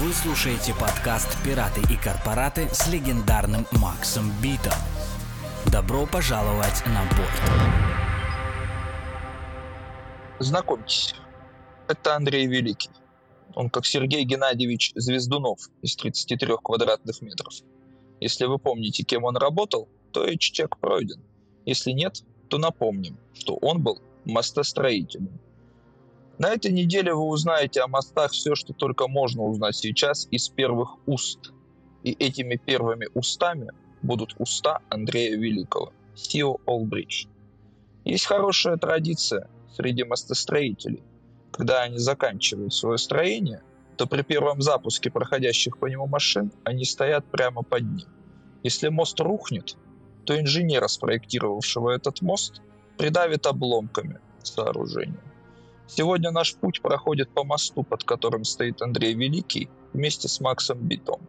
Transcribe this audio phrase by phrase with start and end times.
[0.00, 4.78] Вы слушаете подкаст «Пираты и корпораты» с легендарным Максом Битом.
[5.72, 7.42] Добро пожаловать на борт.
[10.38, 11.16] Знакомьтесь,
[11.88, 12.90] это Андрей Великий.
[13.56, 17.54] Он как Сергей Геннадьевич Звездунов из 33 квадратных метров.
[18.20, 21.20] Если вы помните, кем он работал, то и чек пройден.
[21.66, 25.40] Если нет, то напомним, что он был мостостроителем.
[26.38, 30.96] На этой неделе вы узнаете о мостах все, что только можно узнать сейчас из первых
[31.06, 31.52] уст.
[32.04, 33.72] И этими первыми устами
[34.02, 37.26] будут уста Андрея Великого, CEO Allbridge.
[38.04, 41.02] Есть хорошая традиция среди мостостроителей.
[41.50, 43.62] Когда они заканчивают свое строение,
[43.96, 48.08] то при первом запуске проходящих по нему машин они стоят прямо под ним.
[48.62, 49.76] Если мост рухнет,
[50.24, 52.62] то инженера, спроектировавшего этот мост,
[52.96, 55.18] придавит обломками сооружения.
[55.88, 61.20] Сегодня наш путь проходит по мосту, под которым стоит Андрей Великий, вместе с Максом Битом.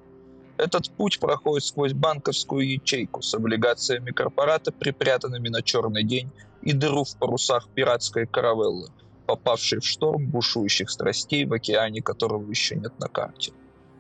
[0.58, 6.30] Этот путь проходит сквозь банковскую ячейку с облигациями корпората, припрятанными на черный день,
[6.62, 8.90] и дыру в парусах пиратской каравеллы,
[9.26, 13.54] попавшей в шторм бушующих страстей в океане, которого еще нет на карте.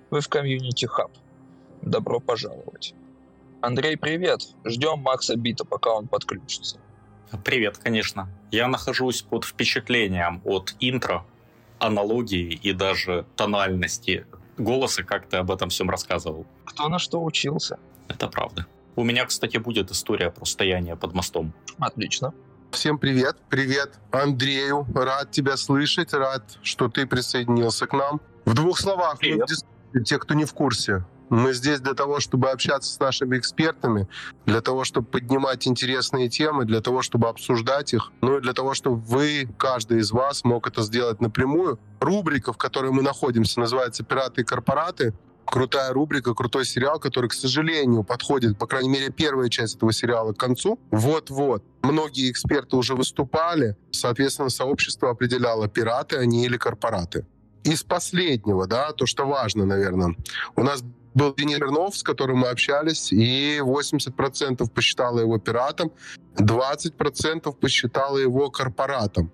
[0.09, 1.11] Вы в комьюнити хаб.
[1.81, 2.93] Добро пожаловать.
[3.61, 4.41] Андрей, привет.
[4.65, 6.79] Ждем Макса Бита, пока он подключится.
[7.43, 8.27] Привет, конечно.
[8.51, 11.25] Я нахожусь под впечатлением от интро,
[11.79, 14.25] аналогии и даже тональности
[14.57, 16.45] голоса, как ты об этом всем рассказывал.
[16.65, 17.79] Кто на что учился.
[18.07, 18.65] Это правда.
[18.95, 21.53] У меня, кстати, будет история про стояние под мостом.
[21.77, 22.33] Отлично.
[22.71, 23.37] Всем привет.
[23.49, 24.85] Привет Андрею.
[24.93, 26.13] Рад тебя слышать.
[26.13, 28.19] Рад, что ты присоединился к нам.
[28.45, 29.47] В двух словах, привет.
[30.05, 34.07] те, кто не в курсе, мы здесь для того, чтобы общаться с нашими экспертами,
[34.45, 38.73] для того, чтобы поднимать интересные темы, для того, чтобы обсуждать их, ну и для того,
[38.73, 41.79] чтобы вы, каждый из вас, мог это сделать напрямую.
[41.99, 45.13] Рубрика, в которой мы находимся, называется «Пираты и корпораты».
[45.45, 50.31] Крутая рубрика, крутой сериал, который, к сожалению, подходит, по крайней мере, первая часть этого сериала
[50.31, 50.79] к концу.
[50.91, 51.63] Вот-вот.
[51.81, 53.75] Многие эксперты уже выступали.
[53.89, 57.25] Соответственно, сообщество определяло, пираты они или корпораты
[57.63, 60.15] из последнего, да, то, что важно, наверное.
[60.55, 60.83] У нас
[61.13, 65.91] был Денис Смирнов, с которым мы общались, и 80% посчитало его пиратом,
[66.37, 69.31] 20% посчитало его корпоратом.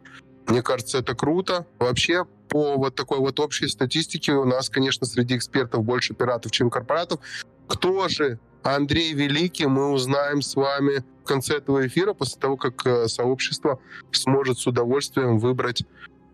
[0.47, 1.66] Мне кажется, это круто.
[1.80, 6.69] Вообще, по вот такой вот общей статистике у нас, конечно, среди экспертов больше пиратов, чем
[6.69, 7.19] корпоратов.
[7.68, 12.86] Кто же Андрей Великий, мы узнаем с вами в конце этого эфира, после того, как
[12.86, 13.80] э, сообщество
[14.12, 15.84] сможет с удовольствием выбрать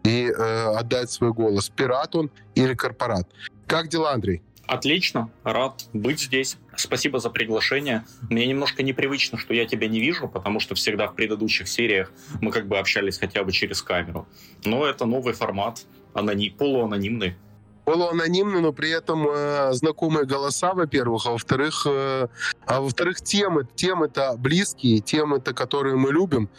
[0.03, 1.69] и э, отдать свой голос.
[1.69, 3.29] Пират он или корпорат.
[3.67, 4.41] Как дела, Андрей?
[4.71, 6.57] Отлично, рад быть здесь.
[6.77, 8.05] Спасибо за приглашение.
[8.29, 12.09] Мне немножко непривычно, что я тебя не вижу, потому что всегда в предыдущих сериях
[12.39, 14.29] мы как бы общались хотя бы через камеру.
[14.63, 16.51] Но это новый формат, анони...
[16.51, 17.35] полуанонимный.
[17.83, 22.27] Полуанонимный, но при этом э, знакомые голоса, во-первых, а во-вторых, э,
[22.65, 26.49] а во-вторых, темы, темы-то близкие, темы-то, которые мы любим.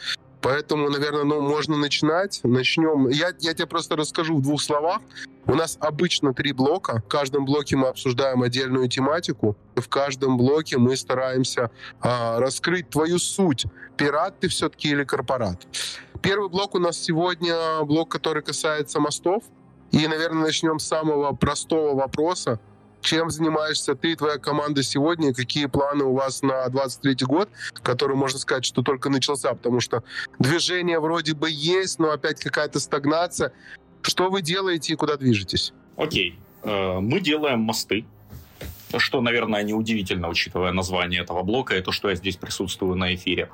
[0.42, 2.41] Поэтому, наверное, ну, можно начинать.
[2.42, 3.08] Начнем.
[3.08, 5.00] Я, я тебе просто расскажу в двух словах.
[5.47, 7.00] У нас обычно три блока.
[7.06, 9.56] В каждом блоке мы обсуждаем отдельную тематику.
[9.76, 11.70] В каждом блоке мы стараемся
[12.00, 13.66] а, раскрыть твою суть.
[13.97, 15.66] Пират ты все-таки или корпорат?
[16.22, 19.44] Первый блок у нас сегодня блок, который касается мостов.
[19.92, 22.58] И, наверное, начнем с самого простого вопроса.
[23.02, 25.34] Чем занимаешься ты и твоя команда сегодня?
[25.34, 27.48] какие планы у вас на 23 год,
[27.82, 29.52] который, можно сказать, что только начался?
[29.54, 30.04] Потому что
[30.38, 33.52] движение вроде бы есть, но опять какая-то стагнация.
[34.02, 35.72] Что вы делаете и куда движетесь?
[35.96, 36.38] Окей.
[36.62, 38.04] Э, мы делаем мосты,
[38.96, 43.50] что, наверное, неудивительно, учитывая название этого блока и то, что я здесь присутствую на эфире.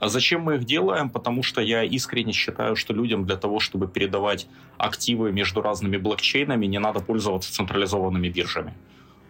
[0.00, 1.10] А зачем мы их делаем?
[1.10, 6.64] Потому что я искренне считаю, что людям для того, чтобы передавать активы между разными блокчейнами,
[6.66, 8.74] не надо пользоваться централизованными биржами.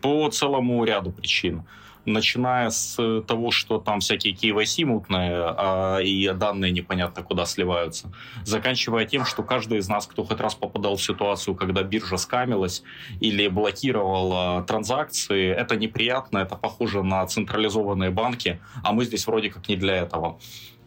[0.01, 1.65] По целому ряду причин
[2.05, 8.13] начиная с того, что там всякие KYC мутные, а, и данные непонятно куда сливаются,
[8.45, 12.83] заканчивая тем, что каждый из нас, кто хоть раз попадал в ситуацию, когда биржа скамилась
[13.21, 19.69] или блокировала транзакции, это неприятно, это похоже на централизованные банки, а мы здесь вроде как
[19.69, 20.39] не для этого.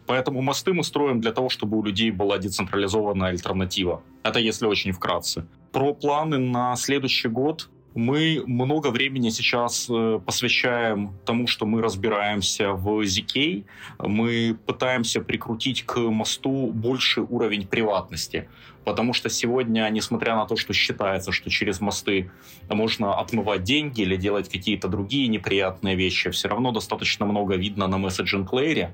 [0.06, 4.04] Поэтому мосты мы строим для того, чтобы у людей была децентрализованная альтернатива.
[4.24, 5.48] Это если очень вкратце.
[5.72, 12.74] Про планы на следующий год мы много времени сейчас э, посвящаем тому, что мы разбираемся
[12.74, 13.66] в ZK.
[14.00, 18.50] Мы пытаемся прикрутить к мосту больший уровень приватности.
[18.84, 22.32] Потому что сегодня, несмотря на то, что считается, что через мосты
[22.70, 27.98] можно отмывать деньги или делать какие-то другие неприятные вещи, все равно достаточно много видно на
[27.98, 28.94] месседжинг лейере.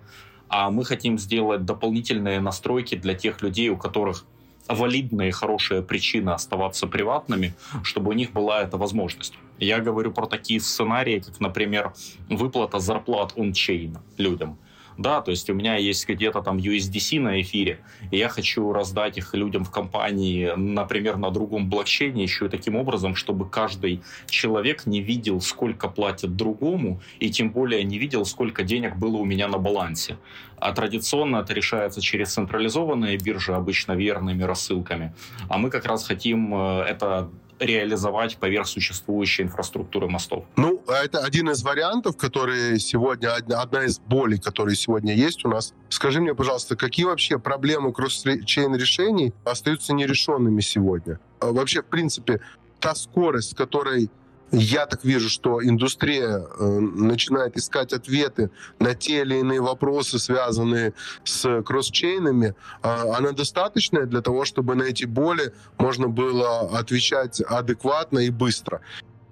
[0.50, 4.26] А мы хотим сделать дополнительные настройки для тех людей, у которых
[4.70, 9.34] валидные, хорошие причины оставаться приватными, чтобы у них была эта возможность.
[9.60, 11.94] Я говорю про такие сценарии, как, например,
[12.30, 14.58] выплата зарплат он-чейн людям–
[15.00, 17.80] да, то есть у меня есть где-то там USDC на эфире,
[18.12, 22.76] и я хочу раздать их людям в компании, например, на другом блокчейне, еще и таким
[22.76, 28.64] образом, чтобы каждый человек не видел, сколько платят другому, и тем более не видел, сколько
[28.64, 30.18] денег было у меня на балансе.
[30.58, 35.14] А традиционно это решается через централизованные биржи, обычно верными рассылками.
[35.48, 40.46] А мы как раз хотим э, это реализовать поверх существующей инфраструктуры мостов.
[40.56, 45.74] Ну, это один из вариантов, которые сегодня, одна из болей, которые сегодня есть у нас.
[45.90, 51.20] Скажи мне, пожалуйста, какие вообще проблемы кросс-чейн решений остаются нерешенными сегодня?
[51.40, 52.42] А вообще, в принципе,
[52.80, 54.10] та скорость, с которой
[54.52, 58.50] я так вижу, что индустрия э, начинает искать ответы
[58.80, 60.94] на те или иные вопросы, связанные
[61.24, 62.56] с кросс-чейнами.
[62.82, 68.82] Э, она достаточная для того, чтобы на эти боли можно было отвечать адекватно и быстро.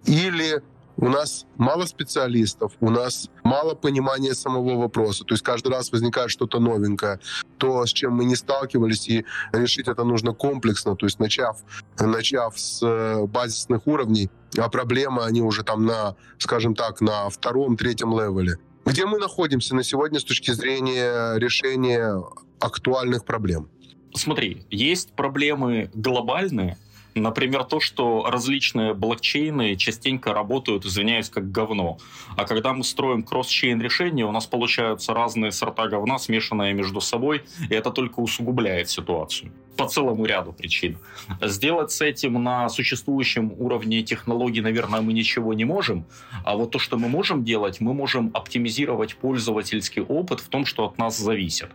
[0.05, 0.61] Или
[0.97, 5.23] у нас мало специалистов, у нас мало понимания самого вопроса.
[5.23, 7.19] То есть каждый раз возникает что-то новенькое,
[7.57, 10.95] то, с чем мы не сталкивались, и решить это нужно комплексно.
[10.95, 11.57] То есть начав,
[11.99, 14.31] начав с э, базисных уровней,
[14.63, 18.57] а проблемы, они уже там на, скажем так, на втором, третьем левеле.
[18.85, 22.23] Где мы находимся на сегодня с точки зрения решения
[22.59, 23.69] актуальных проблем?
[24.13, 26.77] Смотри, есть проблемы глобальные,
[27.19, 31.97] Например, то, что различные блокчейны частенько работают, извиняюсь, как говно.
[32.35, 37.43] А когда мы строим кросс-чейн решения, у нас получаются разные сорта говна, смешанные между собой,
[37.69, 40.97] и это только усугубляет ситуацию по целому ряду причин.
[41.41, 46.05] Сделать с этим на существующем уровне технологий, наверное, мы ничего не можем.
[46.43, 50.85] А вот то, что мы можем делать, мы можем оптимизировать пользовательский опыт в том, что
[50.85, 51.69] от нас зависит.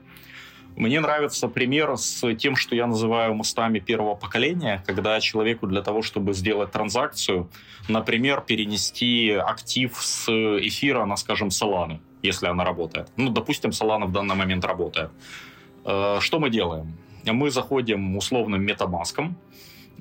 [0.76, 6.02] Мне нравится пример с тем, что я называю мостами первого поколения, когда человеку для того,
[6.02, 7.50] чтобы сделать транзакцию,
[7.88, 13.08] например, перенести актив с эфира на, скажем, Solana, если она работает.
[13.16, 15.10] Ну, допустим, Solana в данный момент работает.
[15.84, 16.96] Э, что мы делаем?
[17.24, 19.36] Мы заходим условным метамаском,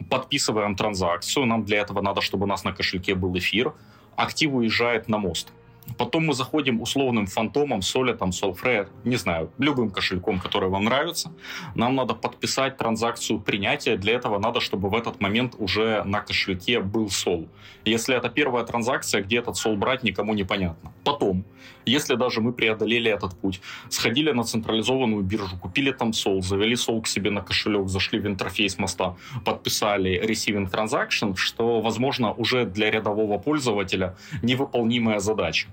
[0.10, 3.74] подписываем транзакцию, нам для этого надо, чтобы у нас на кошельке был эфир,
[4.16, 5.52] актив уезжает на мост–
[5.98, 11.32] Потом мы заходим условным фантомом, солитом, солфрея, не знаю, любым кошельком, который вам нравится.
[11.76, 13.98] Нам надо подписать транзакцию принятия.
[13.98, 17.48] Для этого надо, чтобы в этот момент уже на кошельке был сол.
[17.86, 20.92] Если это первая транзакция, где этот сол брать, никому не понятно.
[21.04, 21.44] Потом,
[21.86, 27.02] если даже мы преодолели этот путь, сходили на централизованную биржу, купили там сол, завели сол
[27.02, 32.92] к себе на кошелек, зашли в интерфейс моста, подписали receiving transaction, что, возможно, уже для
[32.92, 35.68] рядового пользователя невыполнимая задача.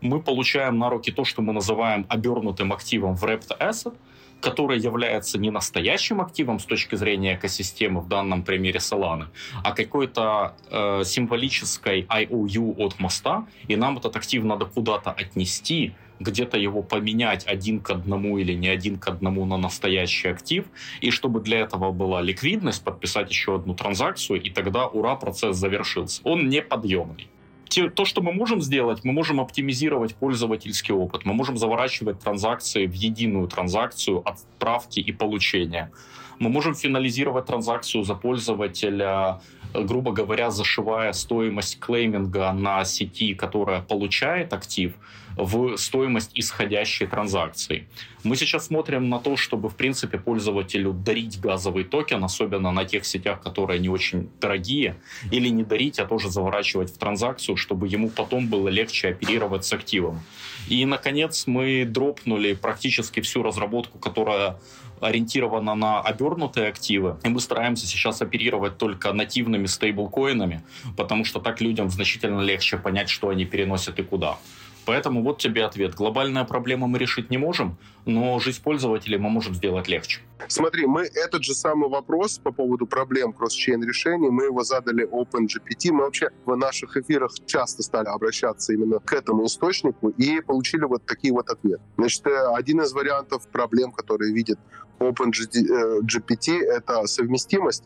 [0.00, 3.94] Мы получаем на руки то, что мы называем обернутым активом в Wrapped Asset,
[4.40, 9.26] который является не настоящим активом с точки зрения экосистемы, в данном примере Solana,
[9.62, 16.58] а какой-то э, символической IOU от моста, и нам этот актив надо куда-то отнести, где-то
[16.58, 20.66] его поменять один к одному или не один к одному на настоящий актив,
[21.00, 26.20] и чтобы для этого была ликвидность, подписать еще одну транзакцию, и тогда ура, процесс завершился.
[26.24, 27.28] Он неподъемный
[27.70, 32.92] то, что мы можем сделать, мы можем оптимизировать пользовательский опыт, мы можем заворачивать транзакции в
[32.92, 35.90] единую транзакцию отправки и получения.
[36.38, 39.40] Мы можем финализировать транзакцию за пользователя,
[39.74, 44.94] грубо говоря, зашивая стоимость клейминга на сети, которая получает актив,
[45.36, 47.86] в стоимость исходящей транзакции.
[48.24, 53.06] Мы сейчас смотрим на то, чтобы, в принципе, пользователю дарить газовый токен, особенно на тех
[53.06, 54.96] сетях, которые не очень дорогие,
[55.30, 59.72] или не дарить, а тоже заворачивать в транзакцию, чтобы ему потом было легче оперировать с
[59.72, 60.20] активом.
[60.68, 64.58] И, наконец, мы дропнули практически всю разработку, которая
[65.00, 70.62] ориентирована на обернутые активы, и мы стараемся сейчас оперировать только нативными стейблкоинами,
[70.96, 74.38] потому что так людям значительно легче понять, что они переносят и куда.
[74.86, 75.94] Поэтому вот тебе ответ.
[75.94, 80.20] Глобальная проблема мы решить не можем, но жизнь пользователей мы можем сделать легче.
[80.48, 85.92] Смотри, мы этот же самый вопрос по поводу проблем кросс-чейн решений, мы его задали OpenGPT.
[85.92, 91.04] Мы вообще в наших эфирах часто стали обращаться именно к этому источнику и получили вот
[91.04, 91.82] такие вот ответы.
[91.96, 94.58] Значит, э, один из вариантов проблем, которые видит
[94.98, 97.84] OpenGPT, э, это совместимость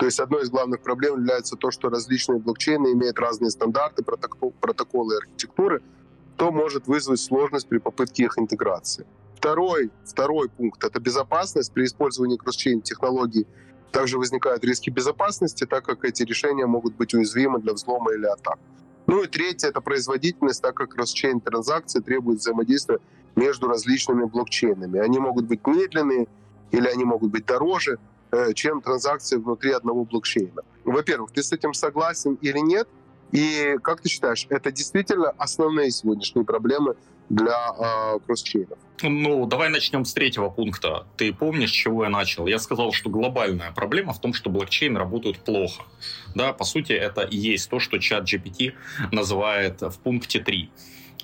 [0.00, 5.14] то есть одной из главных проблем является то, что различные блокчейны имеют разные стандарты, протоколы
[5.14, 5.82] и архитектуры,
[6.40, 9.06] что может вызвать сложность при попытке их интеграции.
[9.36, 11.70] Второй, второй пункт— это безопасность.
[11.70, 13.46] При использовании кросс-чейн технологий
[13.92, 18.58] также возникают риски безопасности, так как эти решения могут быть уязвимы для взлома или атак.
[19.06, 23.00] Ну и третье— это производительность, так как кросс-чейн транзакции требуют взаимодействия
[23.36, 24.98] между различными блокчейнами.
[24.98, 26.26] Они могут быть медленные
[26.70, 27.98] или они могут быть дороже,
[28.30, 30.62] э, чем транзакции внутри одного блокчейна.
[30.86, 32.88] Во-первых, ты с этим согласен или нет?
[33.32, 36.96] И как ты считаешь, это действительно основные сегодняшние проблемы
[37.28, 38.78] для э, кросчейнов?
[39.02, 41.06] Ну, давай начнем с третьего пункта.
[41.16, 42.46] Ты помнишь, с чего я начал?
[42.46, 45.84] Я сказал, что глобальная проблема в том, что блокчейн работают плохо.
[46.34, 48.74] Да, по сути, это и есть то, что чат GPT
[49.12, 50.70] называет в пункте 3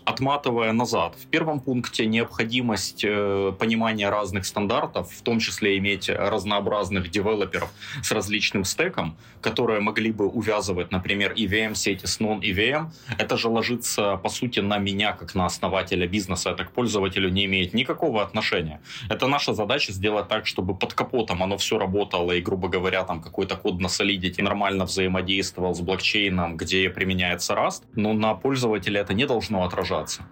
[0.07, 7.11] отматывая назад, в первом пункте необходимость э, понимания разных стандартов, в том числе иметь разнообразных
[7.11, 7.71] девелоперов
[8.03, 12.87] с различным стеком, которые могли бы увязывать, например, EVM-сети с non-EVM,
[13.19, 17.45] это же ложится, по сути, на меня, как на основателя бизнеса, это к пользователю не
[17.47, 18.81] имеет никакого отношения.
[19.11, 23.21] Это наша задача сделать так, чтобы под капотом оно все работало и, грубо говоря, там
[23.21, 29.13] какой-то код на Solidity нормально взаимодействовал с блокчейном, где применяется Rust, но на пользователя это
[29.13, 30.23] не должно отражаться продолжаться.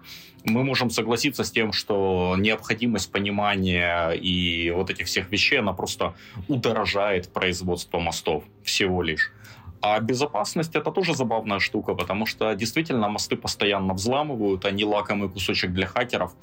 [0.43, 6.13] Мы можем согласиться с тем, что необходимость понимания и вот этих всех вещей, она просто
[6.47, 9.31] удорожает производство мостов всего лишь.
[9.81, 15.71] А безопасность это тоже забавная штука, потому что действительно мосты постоянно взламывают, они лакомый кусочек
[15.71, 16.33] для хакеров.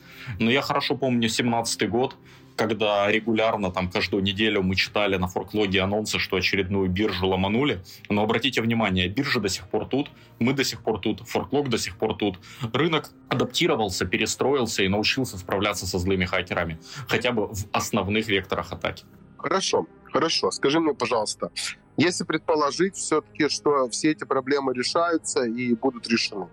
[0.41, 2.17] Но я хорошо помню 17 год,
[2.57, 7.83] когда регулярно, там, каждую неделю мы читали на форклоге анонсы, что очередную биржу ломанули.
[8.09, 11.79] Но обратите внимание, биржа до сих пор тут, мы до сих пор тут, форклог до
[11.79, 12.39] сих пор тут.
[12.73, 16.79] Рынок адаптировался, перестроился и научился справляться со злыми хакерами,
[17.09, 19.05] хотя бы в основных векторах атаки.
[19.39, 20.51] Хорошо, хорошо.
[20.51, 21.51] Скажи мне, пожалуйста,
[21.97, 26.49] если предположить все-таки, что все эти проблемы решаются и будут решены,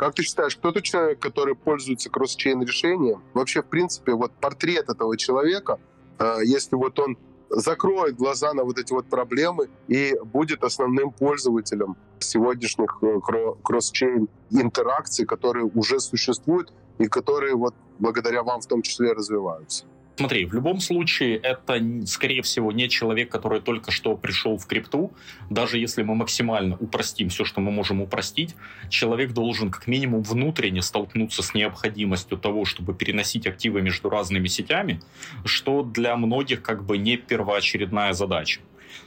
[0.00, 3.22] как ты считаешь, кто тот человек, который пользуется кросс-чейн решением?
[3.34, 5.78] Вообще, в принципе, вот портрет этого человека,
[6.18, 7.18] э, если вот он
[7.50, 13.20] закроет глаза на вот эти вот проблемы и будет основным пользователем сегодняшних э,
[13.62, 19.84] кросс-чейн интеракций, которые уже существуют и которые вот благодаря вам в том числе развиваются.
[20.20, 25.14] Смотри, в любом случае это, скорее всего, не человек, который только что пришел в крипту.
[25.48, 28.54] Даже если мы максимально упростим все, что мы можем упростить,
[28.90, 35.00] человек должен как минимум внутренне столкнуться с необходимостью того, чтобы переносить активы между разными сетями,
[35.46, 38.60] что для многих как бы не первоочередная задача.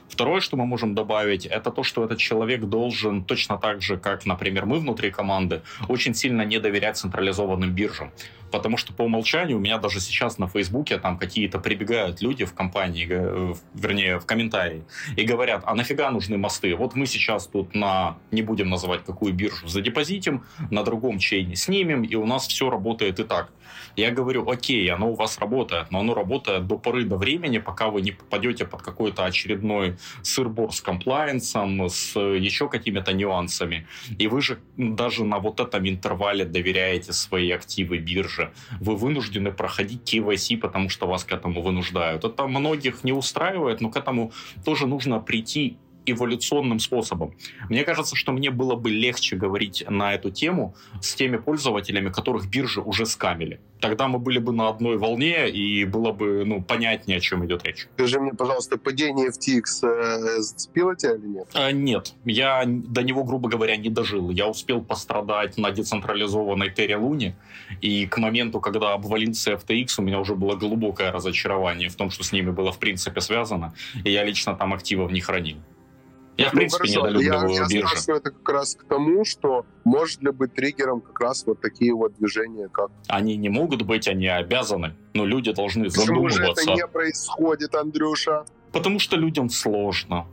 [0.08, 4.26] Второе, что мы можем добавить, это то, что этот человек должен точно так же, как,
[4.26, 8.12] например, мы внутри команды, очень сильно не доверять централизованным биржам.
[8.52, 12.54] Потому что по умолчанию у меня даже сейчас на Фейсбуке там какие-то прибегают люди в
[12.54, 14.84] компании, э, вернее, в комментарии,
[15.18, 16.76] и говорят, а нафига нужны мосты?
[16.76, 22.04] Вот мы сейчас тут на, не будем называть какую биржу, задепозитим, на другом чейне снимем,
[22.04, 23.50] и у нас все работает и так.
[23.96, 27.90] Я говорю, окей, оно у вас работает, но оно работает до поры до времени, пока
[27.90, 33.88] вы не попадете под какой-то очередной сырбор с комплайенсом, с еще какими-то нюансами.
[34.18, 38.52] И вы же даже на вот этом интервале доверяете свои активы бирже.
[38.80, 42.24] Вы вынуждены проходить KYC, потому что вас к этому вынуждают.
[42.24, 44.32] Это многих не устраивает, но к этому
[44.66, 47.36] тоже нужно прийти эволюционным способом.
[47.70, 52.50] Мне кажется, что мне было бы легче говорить на эту тему с теми пользователями, которых
[52.50, 53.60] биржи уже скамили.
[53.80, 57.66] Тогда мы были бы на одной волне, и было бы ну, понятнее, о чем идет
[57.66, 57.88] речь.
[57.96, 61.48] Скажи мне, пожалуйста, падение FTX э, зацепило тебя или нет?
[61.54, 62.14] А, нет.
[62.24, 64.30] Я до него, грубо говоря, не дожил.
[64.30, 67.36] Я успел пострадать на децентрализованной Терри Луне,
[67.82, 72.24] и к моменту, когда обвалился FTX, у меня уже было глубокое разочарование в том, что
[72.24, 75.58] с ними было в принципе связано, и я лично там активов не хранил.
[76.38, 77.00] Я, в ну, принципе, хорошо.
[77.00, 81.20] недолюбливаю я, я спрашиваю это как раз к тому, что может ли быть триггером как
[81.20, 82.90] раз вот такие вот движения, как...
[83.08, 84.96] Они не могут быть, они обязаны.
[85.14, 86.42] Но люди должны Почему задумываться.
[86.42, 88.46] Почему же это не происходит, Андрюша?
[88.72, 90.26] Потому что людям сложно.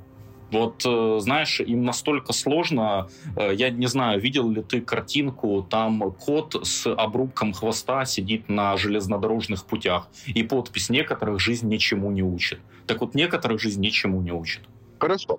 [0.51, 3.09] Вот, э, знаешь, им настолько сложно.
[3.37, 8.77] Э, я не знаю, видел ли ты картинку, там кот с обрубком хвоста сидит на
[8.77, 12.61] железнодорожных путях, и подпись «Некоторых жизнь ничему не учит».
[12.87, 14.63] Так вот, некоторых жизнь ничему не учит.
[14.99, 15.39] Хорошо.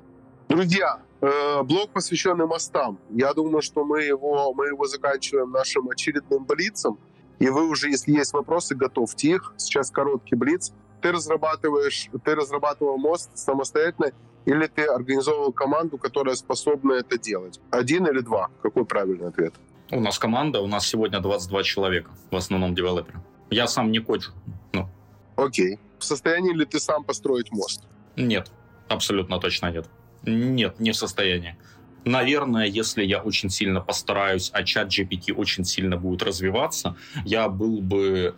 [0.52, 3.00] Друзья, э, блог, посвященный мостам.
[3.10, 7.00] Я думаю, что мы его, мы его заканчиваем нашим очередным блицем.
[7.40, 9.54] И вы уже, если есть вопросы, готовьте их.
[9.56, 10.74] Сейчас короткий блиц.
[11.02, 14.12] Ты разрабатываешь, ты разрабатывал мост самостоятельно
[14.44, 17.62] или ты организовывал команду, которая способна это делать?
[17.70, 18.50] Один или два?
[18.62, 19.54] Какой правильный ответ?
[19.90, 23.22] У нас команда, у нас сегодня 22 человека, в основном девелоперы.
[23.52, 24.34] Я сам не коджу.
[24.74, 24.90] Ну.
[25.38, 25.80] Окей.
[25.98, 27.88] В состоянии ли ты сам построить мост?
[28.18, 28.52] Нет,
[28.90, 29.88] абсолютно точно нет.
[30.24, 31.56] Нет, не в состоянии.
[32.04, 37.82] Наверное, если я очень сильно постараюсь, а чат GPT очень сильно будет развиваться, я был
[37.82, 38.36] бы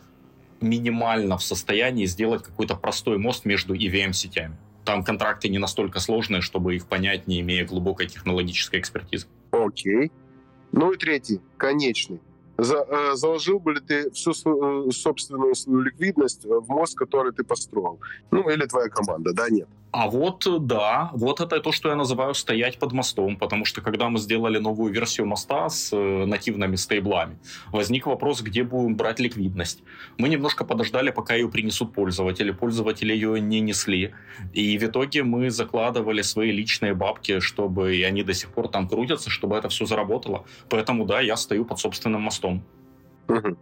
[0.60, 4.56] минимально в состоянии сделать какой-то простой мост между EVM-сетями.
[4.86, 9.28] Там контракты не настолько сложные, чтобы их понять, не имея глубокой технологической экспертизы.
[9.52, 10.12] Окей.
[10.72, 12.20] Ну и третий, конечный.
[12.58, 17.32] За, э, заложил бы ли ты всю свою, э, собственную свою ликвидность в мост, который
[17.32, 18.00] ты построил?
[18.32, 19.68] Ну, или твоя команда, да, нет?
[19.93, 24.09] А вот, да, вот это то, что я называю стоять под мостом, потому что когда
[24.09, 27.38] мы сделали новую версию моста с э, нативными стейблами,
[27.71, 29.83] возник вопрос, где будем брать ликвидность.
[30.17, 34.15] Мы немножко подождали, пока ее принесут пользователи, пользователи ее не несли,
[34.51, 38.88] и в итоге мы закладывали свои личные бабки, чтобы и они до сих пор там
[38.88, 40.43] крутятся, чтобы это все заработало.
[40.69, 42.63] Поэтому, да, я стою под собственным мостом.
[43.27, 43.57] Угу.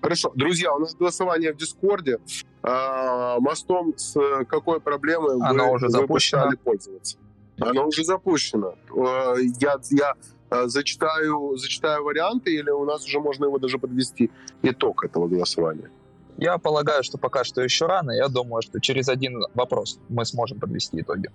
[0.00, 0.32] Хорошо.
[0.34, 2.18] Друзья, у нас голосование в Дискорде.
[2.62, 4.14] А, мостом с
[4.48, 6.50] какой проблемой Оно вы, уже запущено.
[6.62, 7.18] пользоваться?
[7.60, 8.74] Оно уже запущено.
[8.96, 10.14] А, я, я
[10.50, 14.30] а, зачитаю, зачитаю варианты, или у нас уже можно его даже подвести
[14.62, 15.90] итог этого голосования?
[16.36, 18.12] Я полагаю, что пока что еще рано.
[18.12, 21.30] Я думаю, что через один вопрос мы сможем подвести итоги.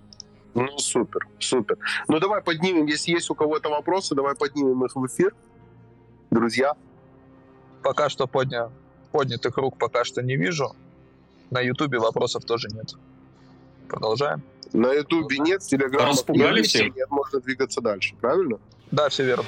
[0.54, 1.76] Ну, супер, супер.
[2.08, 5.34] Ну, давай поднимем, если есть у кого-то вопросы, давай поднимем их в эфир.
[6.30, 6.74] Друзья,
[7.84, 8.70] Пока что подня...
[9.12, 10.74] поднятых рук пока что не вижу.
[11.50, 12.94] На Ютубе вопросов тоже нет.
[13.88, 14.42] Продолжаем.
[14.72, 16.88] На Ютубе нет, в Телеграме Распугали все?
[16.88, 18.58] нет, можно двигаться дальше, правильно?
[18.90, 19.44] Да, все верно.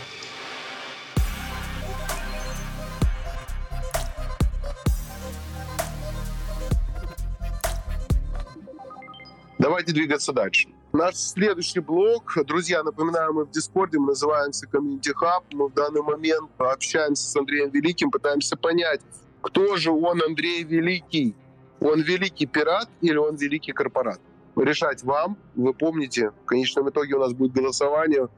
[9.58, 10.68] Давайте двигаться дальше.
[10.96, 15.44] Наш следующий блок, друзья, напоминаю, мы в Дискорде, мы называемся Community Hub.
[15.52, 19.02] Мы в данный момент общаемся с Андреем Великим, пытаемся понять,
[19.42, 21.34] кто же он, Андрей Великий.
[21.80, 24.20] Он великий пират или он великий корпорат?
[24.56, 25.36] Решать вам.
[25.54, 28.28] Вы помните, в конечном итоге у нас будет голосование,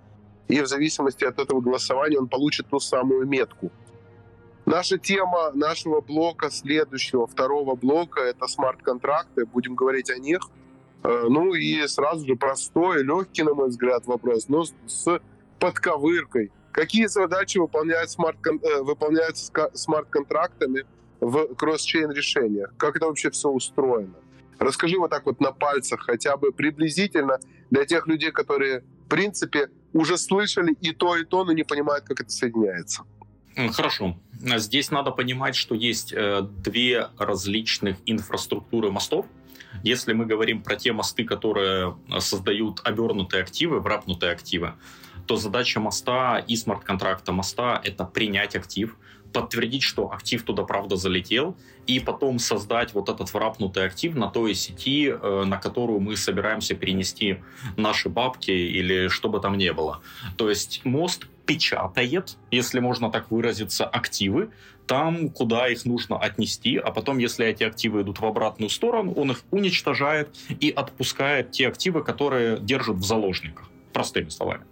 [0.48, 3.70] и в зависимости от этого голосования он получит ту самую метку.
[4.66, 9.46] Наша тема нашего блока, следующего, второго блока, это смарт-контракты.
[9.46, 10.40] Будем говорить о них.
[11.02, 15.20] Э, ну и сразу же простой, легкий, на мой взгляд, вопрос, но с
[15.58, 16.50] подковыркой.
[16.72, 20.84] Какие задачи выполняют смарт, э, выполняются смарт-контрактами
[21.20, 22.74] в кросс-чейн решениях?
[22.76, 24.14] Как это вообще все устроено?
[24.58, 27.38] Расскажи вот так вот на пальцах хотя бы приблизительно
[27.70, 32.04] для тех людей, которые, в принципе, уже слышали и то, и то, но не понимают,
[32.04, 33.04] как это соединяется.
[33.72, 34.16] Хорошо.
[34.32, 39.26] Здесь надо понимать, что есть э, две различных инфраструктуры мостов.
[39.82, 44.74] Если мы говорим про те мосты, которые создают обернутые активы, врапнутые активы,
[45.26, 48.96] то задача моста и смарт-контракта моста— это принять актив,
[49.32, 54.54] подтвердить, что актив туда правда залетел, и потом создать вот этот врапнутый актив на той
[54.54, 57.42] сети, э, на которую мы собираемся перенести
[57.76, 60.00] наши бабки или что бы там ни было.
[60.36, 64.50] То есть мост печатает, если можно так выразиться, активы,
[64.88, 69.30] там, куда их нужно отнести, а потом, если эти активы идут в обратную сторону, он
[69.30, 74.64] их уничтожает и отпускает те активы, которые держат в заложниках, простыми словами.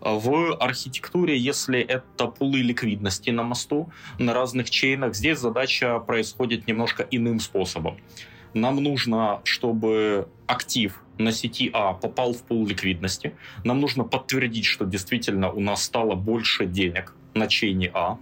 [0.00, 7.06] В архитектуре, если это пулы ликвидности на мосту, на разных чейнах, здесь задача происходит немножко
[7.10, 7.96] иным способом.
[8.52, 13.34] Нам нужно, чтобы актив на сети А попал в пул ликвидности.
[13.64, 18.18] Нам нужно подтвердить, что действительно у нас стало больше денег на чейне А.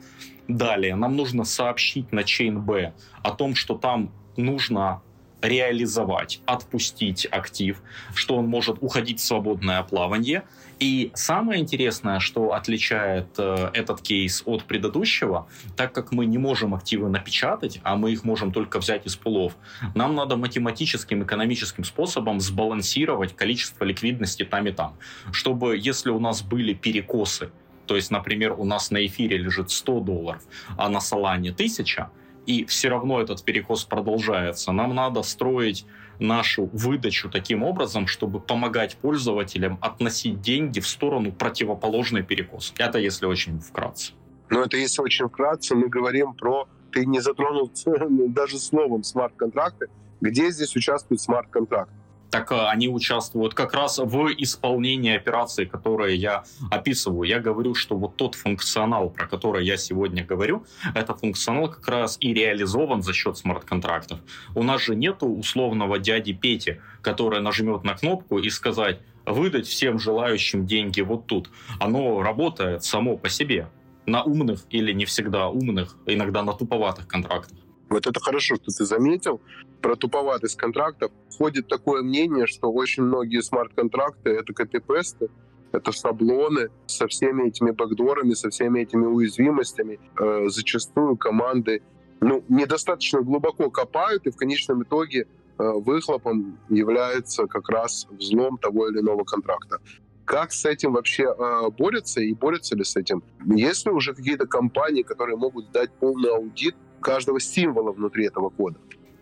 [0.49, 5.03] Далее нам нужно сообщить на чейн Б о том, что там нужно
[5.43, 7.83] реализовать, отпустить актив,
[8.15, 10.45] что он может уходить в свободное плавание.
[10.79, 16.75] И самое интересное, что отличает э, этот кейс от предыдущего, так как мы не можем
[16.75, 19.57] активы напечатать, а мы их можем только взять из пулов,
[19.95, 24.97] нам надо математическим, экономическим способом сбалансировать количество ликвидности там и там,
[25.33, 27.51] чтобы если у нас были перекосы
[27.93, 30.43] то есть, например, у нас на эфире лежит 100 долларов,
[30.79, 32.09] а на Солане 1000,
[32.47, 34.73] и все равно этот перекос продолжается.
[34.73, 35.85] Нам надо строить
[36.19, 42.73] нашу выдачу таким образом, чтобы помогать пользователям относить деньги в сторону противоположной перекос.
[42.79, 44.15] Это если очень вкратце.
[44.49, 46.67] Но это если очень вкратце, мы говорим про...
[46.93, 47.71] Ты не затронул
[48.29, 49.89] даже словом смарт-контракты.
[50.23, 51.93] Где здесь участвует смарт-контракт?
[52.33, 57.29] Так э, они участвуют как раз в исполнении операций, которые я описываю.
[57.29, 60.64] Я говорю, что вот тот функционал, про который я сегодня говорю,
[60.95, 64.18] это функционал как раз и реализован за счет смарт-контрактов.
[64.55, 69.99] У нас же нету условного дяди Пети, который нажмет на кнопку и сказать выдать всем
[69.99, 71.51] желающим деньги вот тут.
[71.79, 73.68] Оно работает само по себе
[74.07, 77.62] на умных или не всегда умных, иногда на туповатых контрактах.
[77.93, 79.43] Вот это хорошо, что ты заметил.
[79.83, 85.29] Про туповатость контрактов ходит такое мнение, что очень многие смарт-контракты— это копипесты,
[85.73, 90.01] это шаблоны со всеми этими бэкдорами, со всеми этими уязвимостями.
[90.19, 91.83] Э, зачастую команды
[92.21, 95.27] ну, недостаточно глубоко копают, и в конечном итоге э,
[95.59, 99.81] выхлопом является как раз взлом того или иного контракта.
[100.25, 103.23] Как с этим вообще э, борются и борются ли с этим?
[103.45, 108.79] Есть ли уже какие-то компании, которые могут дать полный аудит каждого символа внутри этого кода.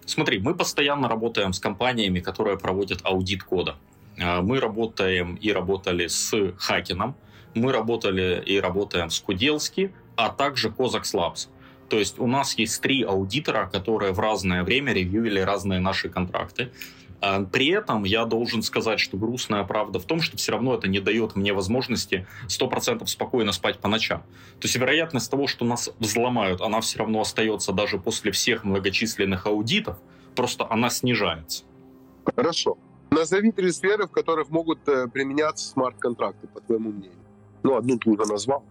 [0.07, 3.77] Смотри, мы постоянно работаем с компаниями, которые проводят аудит кода.
[4.21, 7.15] А, мы работаем и работали с Хакином,
[7.55, 11.49] мы работали и работаем с Куделски, а также Cozax Labs.
[11.89, 16.71] То есть у нас есть три аудитора, которые в разное время ревьюили разные наши контракты.
[17.21, 20.89] А, при этом я должен сказать, что грустная правда в том, что все равно это
[20.89, 24.21] не дает мне возможности 100% спокойно спать по ночам.
[24.61, 29.47] То есть вероятность того, что нас взломают, она все равно остается даже после всех многочисленных
[29.47, 29.99] аудитов,
[30.35, 31.65] просто она снижается.
[32.25, 32.79] Хорошо.
[33.11, 37.19] Назови три сферы, в которых могут э, применяться смарт-контракты, по твоему мнению.
[37.63, 38.65] Ну, одну ты уже назвал.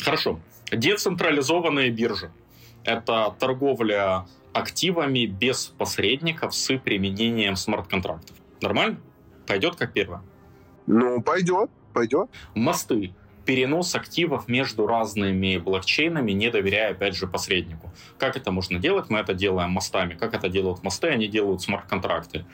[0.00, 0.40] Хорошо.
[0.72, 2.30] Децентрализованные биржи.
[2.84, 8.36] Это торговля активами без посредников с применением смарт-контрактов.
[8.60, 9.00] Нормально?
[9.46, 10.22] Пойдет как первое?
[10.86, 12.30] Ну, пойдет, пойдет.
[12.54, 13.14] Мосты.
[13.46, 17.90] Перенос активов между разными блокчейнами, не доверяя, опять же, посреднику.
[18.18, 19.08] Как это можно делать?
[19.08, 20.14] Мы это делаем мостами.
[20.14, 21.08] Как это делают мосты?
[21.08, 22.44] Они делают смарт-контракты.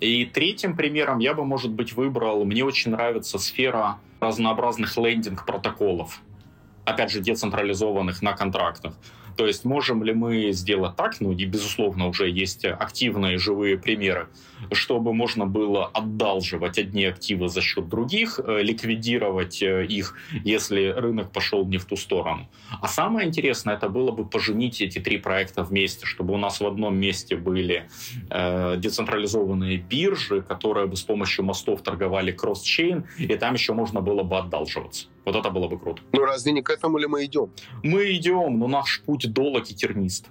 [0.00, 6.20] И третьим примером я бы, может быть, выбрал, мне очень нравится сфера разнообразных лендинг-протоколов,
[6.84, 8.94] опять же, децентрализованных на контрактах.
[9.36, 14.28] То есть можем ли мы сделать так, ну и безусловно уже есть активные живые примеры,
[14.72, 21.30] чтобы можно было отдалживать одни активы за счет других, э, ликвидировать э, их, если рынок
[21.32, 22.48] пошел не в ту сторону.
[22.80, 26.66] А самое интересное, это было бы поженить эти три проекта вместе, чтобы у нас в
[26.66, 27.88] одном месте были
[28.30, 34.22] э, децентрализованные биржи, которые бы с помощью мостов торговали кросс-чейн, и там еще можно было
[34.22, 35.08] бы отдалживаться.
[35.24, 36.02] Вот это было бы круто.
[36.12, 37.50] Ну разве не к этому ли мы идем?
[37.82, 40.28] Мы идем, но наш путь долг и тернист.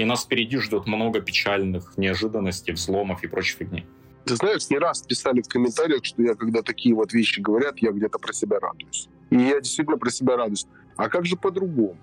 [0.00, 3.84] И нас впереди ждет много печальных неожиданностей, взломов и прочей фигни.
[4.24, 7.90] Ты знаешь, не раз писали в комментариях, что я, когда такие вот вещи говорят, я
[7.92, 9.10] где-то про себя радуюсь.
[9.28, 10.66] И я действительно про себя радуюсь.
[10.96, 11.98] А как же по-другому?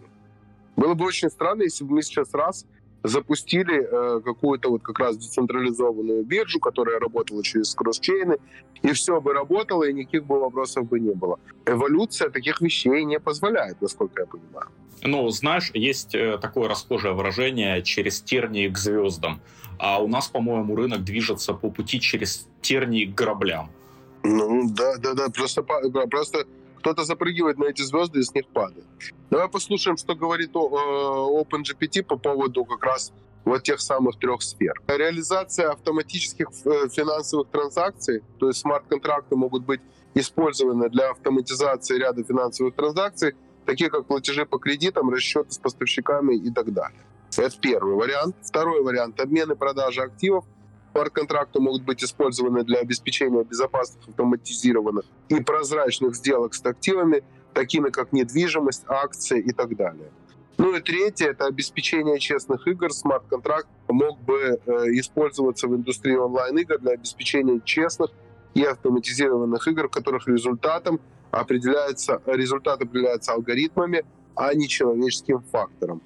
[0.75, 2.67] Было бы очень странно, если бы мы сейчас раз
[3.03, 8.38] запустили э, какую-то вот как раз децентрализованную биржу, которая работала через кросс-чейны,
[8.81, 11.39] и все бы работало, и никаких бы вопросов бы не было.
[11.65, 14.67] Эволюция таких вещей не позволяет, насколько я понимаю.
[15.03, 19.41] Ну, знаешь, есть э, такое расхожее выражение «через тернии к звездам»,
[19.79, 23.69] а у нас, по-моему, рынок движется по пути через тернии к граблям.
[24.23, 26.45] Ну, да, да, да, просто, просто
[26.80, 28.86] кто-то запрыгивает на эти звезды и с них падает.
[29.30, 33.12] Давай послушаем, что говорит э, OpenGPT по поводу как раз
[33.46, 34.74] вот тех самых трех сфер.
[34.88, 39.82] Реализация автоматических э, финансовых транзакций, то есть смарт-контракты могут быть
[40.13, 43.36] использованы для автоматизации ряда финансовых транзакций,
[43.66, 47.02] такие как платежи по кредитам, расчеты с поставщиками и так далее.
[47.38, 48.36] Это первый вариант.
[48.42, 50.46] Второй вариант– обмен и продажа активов–
[50.97, 58.13] Смарт-контракты могут быть использованы для обеспечения безопасных, автоматизированных и прозрачных сделок с активами, такими как
[58.13, 60.10] недвижимость, акции и так далее.
[60.57, 62.91] Ну и третье– это обеспечение честных игр.
[62.91, 68.10] Смарт-контракт мог бы э, использоваться в индустрии онлайн-игр для обеспечения честных
[68.55, 76.01] и автоматизированных игр, в которых результатом определяется, результат определяется алгоритмами, а не человеческим фактором.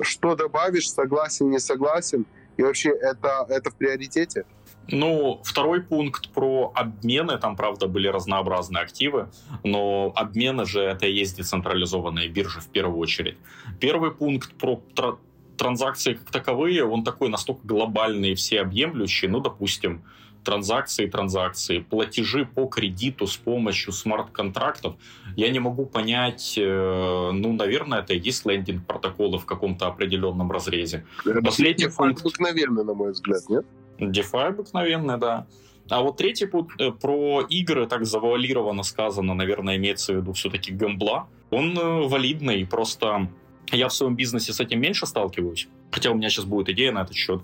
[0.00, 4.44] Что добавишь, согласен, не согласен– и вообще это, это в приоритете?
[4.88, 9.30] Ну, второй пункт про обмены, там, правда, были разнообразные активы,
[9.62, 13.38] но обмены же это и есть децентрализованные биржи в первую очередь.
[13.80, 15.18] Первый пункт про тр-
[15.56, 20.04] транзакции как таковые, он такой настолько глобальный и всеобъемлющий, ну, допустим,
[20.44, 24.94] транзакции, транзакции, платежи по кредиту с помощью смарт-контрактов,
[25.36, 30.50] я не могу понять, э, ну, наверное, это и есть лендинг протоколы в каком-то определенном
[30.52, 31.04] разрезе.
[31.26, 32.20] Это Последний пункт...
[32.20, 33.64] обыкновенный, на мой взгляд, нет?
[33.98, 35.46] DeFi обыкновенный, да.
[35.88, 40.72] А вот третий пункт э, про игры, так завуалированно сказано, наверное, имеется в виду все-таки
[40.72, 41.28] гэмбла.
[41.50, 43.28] Он э, валидный, просто
[43.72, 47.02] я в своем бизнесе с этим меньше сталкиваюсь, хотя у меня сейчас будет идея на
[47.02, 47.42] этот счет.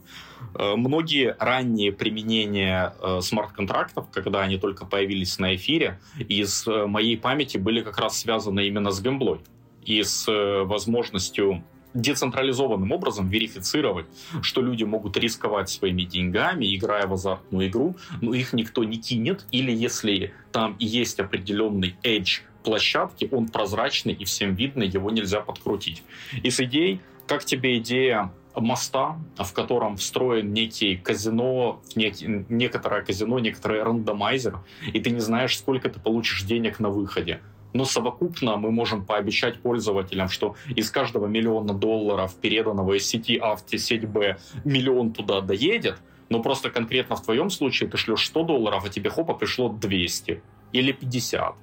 [0.54, 7.16] Э, многие ранние применения э, смарт-контрактов, когда они только появились на эфире, из э, моей
[7.16, 9.40] памяти были как раз связаны именно с гемблой
[9.84, 10.26] и с
[10.64, 14.06] возможностью децентрализованным образом верифицировать,
[14.42, 19.44] что люди могут рисковать своими деньгами, играя в азартную игру, но их никто не кинет,
[19.50, 26.02] или если там есть определенный edge площадки, он прозрачный и всем видно, его нельзя подкрутить.
[26.42, 33.82] Из идей, как тебе идея моста, в котором встроен некий казино, некий, некоторое казино, некоторый
[33.82, 34.58] рандомайзер,
[34.92, 37.40] и ты не знаешь, сколько ты получишь денег на выходе.
[37.72, 43.54] Но совокупно мы можем пообещать пользователям, что из каждого миллиона долларов, переданного из сети А
[43.54, 48.42] в сеть Б, миллион туда доедет, но просто конкретно в твоем случае ты шлешь 100
[48.42, 50.42] долларов, а тебе хопа пришло 200
[50.72, 51.54] или 50.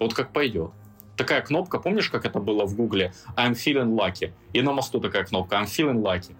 [0.00, 0.70] Вот как пойдет.
[1.16, 3.12] Такая кнопка, помнишь, как это было в Гугле?
[3.36, 4.32] I'm feeling lucky.
[4.54, 6.34] И на мосту такая кнопка I'm feeling lucky.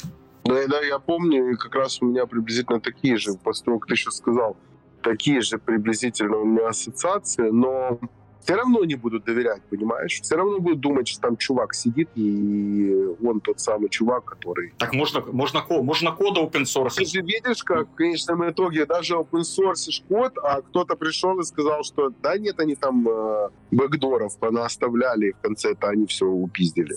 [0.45, 3.91] Да, да, я помню, и как раз у меня приблизительно такие же, после того, как
[3.91, 4.57] ты сейчас сказал,
[5.03, 8.01] такие же приблизительно у меня ассоциации, но
[8.43, 10.21] все равно не будут доверять, понимаешь?
[10.21, 14.73] Все равно будут думать, что там чувак сидит, и он тот самый чувак, который...
[14.79, 16.97] Так можно, можно, можно кода open source.
[16.97, 21.45] Ты же видишь, как в конечном итоге даже open source код, а кто-то пришел и
[21.45, 26.97] сказал, что да нет, они там э, бэкдоров оставляли, и в конце-то они все упиздили.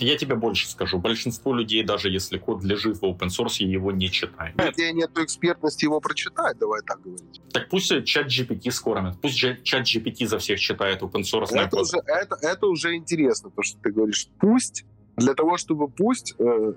[0.00, 0.98] Я тебе больше скажу.
[0.98, 4.60] Большинство людей, даже если код лежит в open source, его не читают.
[4.60, 7.40] У людей нет экспертности его прочитать, давай так говорить.
[7.52, 9.20] Так пусть чат GPT скормят.
[9.20, 11.48] Пусть чат GPT за всех читает open source.
[11.52, 14.28] Это уже, это, это уже интересно, то, что ты говоришь.
[14.38, 14.84] Пусть,
[15.16, 16.72] для того, чтобы пусть, э,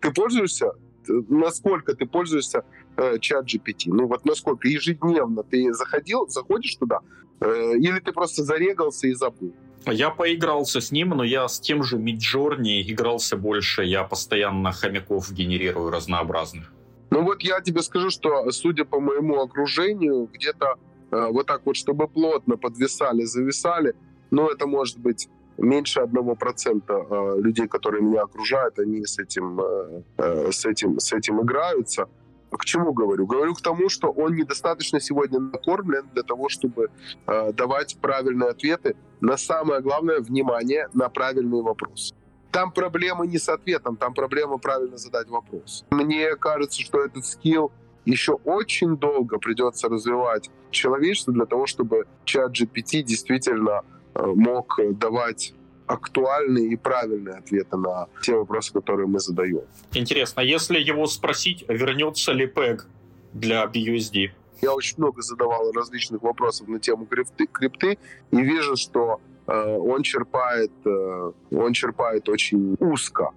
[0.00, 0.72] ты пользуешься,
[1.06, 2.64] насколько ты пользуешься
[2.96, 3.84] э, чат GPT?
[3.86, 7.00] Ну вот насколько ежедневно ты заходил, заходишь туда,
[7.40, 9.54] э, или ты просто зарегался и забыл?
[9.86, 13.84] Я поигрался с ним, но я с тем же Midjourney игрался больше.
[13.84, 16.72] Я постоянно хомяков генерирую разнообразных.
[17.10, 20.76] Ну вот я тебе скажу, что судя по моему окружению, где-то
[21.10, 23.94] э, вот так вот, чтобы плотно подвисали, зависали,
[24.30, 29.60] ну это может быть меньше одного процента э, людей, которые меня окружают, они с этим,
[29.60, 32.08] э, э, с этим, с этим играются.
[32.50, 33.26] К чему говорю?
[33.26, 36.90] Говорю к тому, что он недостаточно сегодня накормлен для того, чтобы
[37.26, 42.14] э, давать правильные ответы на самое главное внимание на правильный вопрос.
[42.50, 45.84] Там проблема не с ответом, там проблема правильно задать вопрос.
[45.90, 47.70] Мне кажется, что этот скилл
[48.04, 53.82] еще очень долго придется развивать человечеству для того, чтобы чат GPT действительно
[54.14, 55.54] э, мог давать
[55.90, 59.62] актуальные и правильные ответы на те вопросы, которые мы задаем.
[59.92, 62.82] Интересно, если его спросить, вернется ли PEG
[63.32, 64.30] для BUSD?
[64.62, 67.98] Я очень много задавал различных вопросов на тему крипты, крипты
[68.30, 73.30] и вижу, что э, он черпает, э, он черпает очень узко.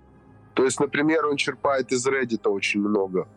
[0.54, 3.28] То есть, например, он черпает из Reddit очень много.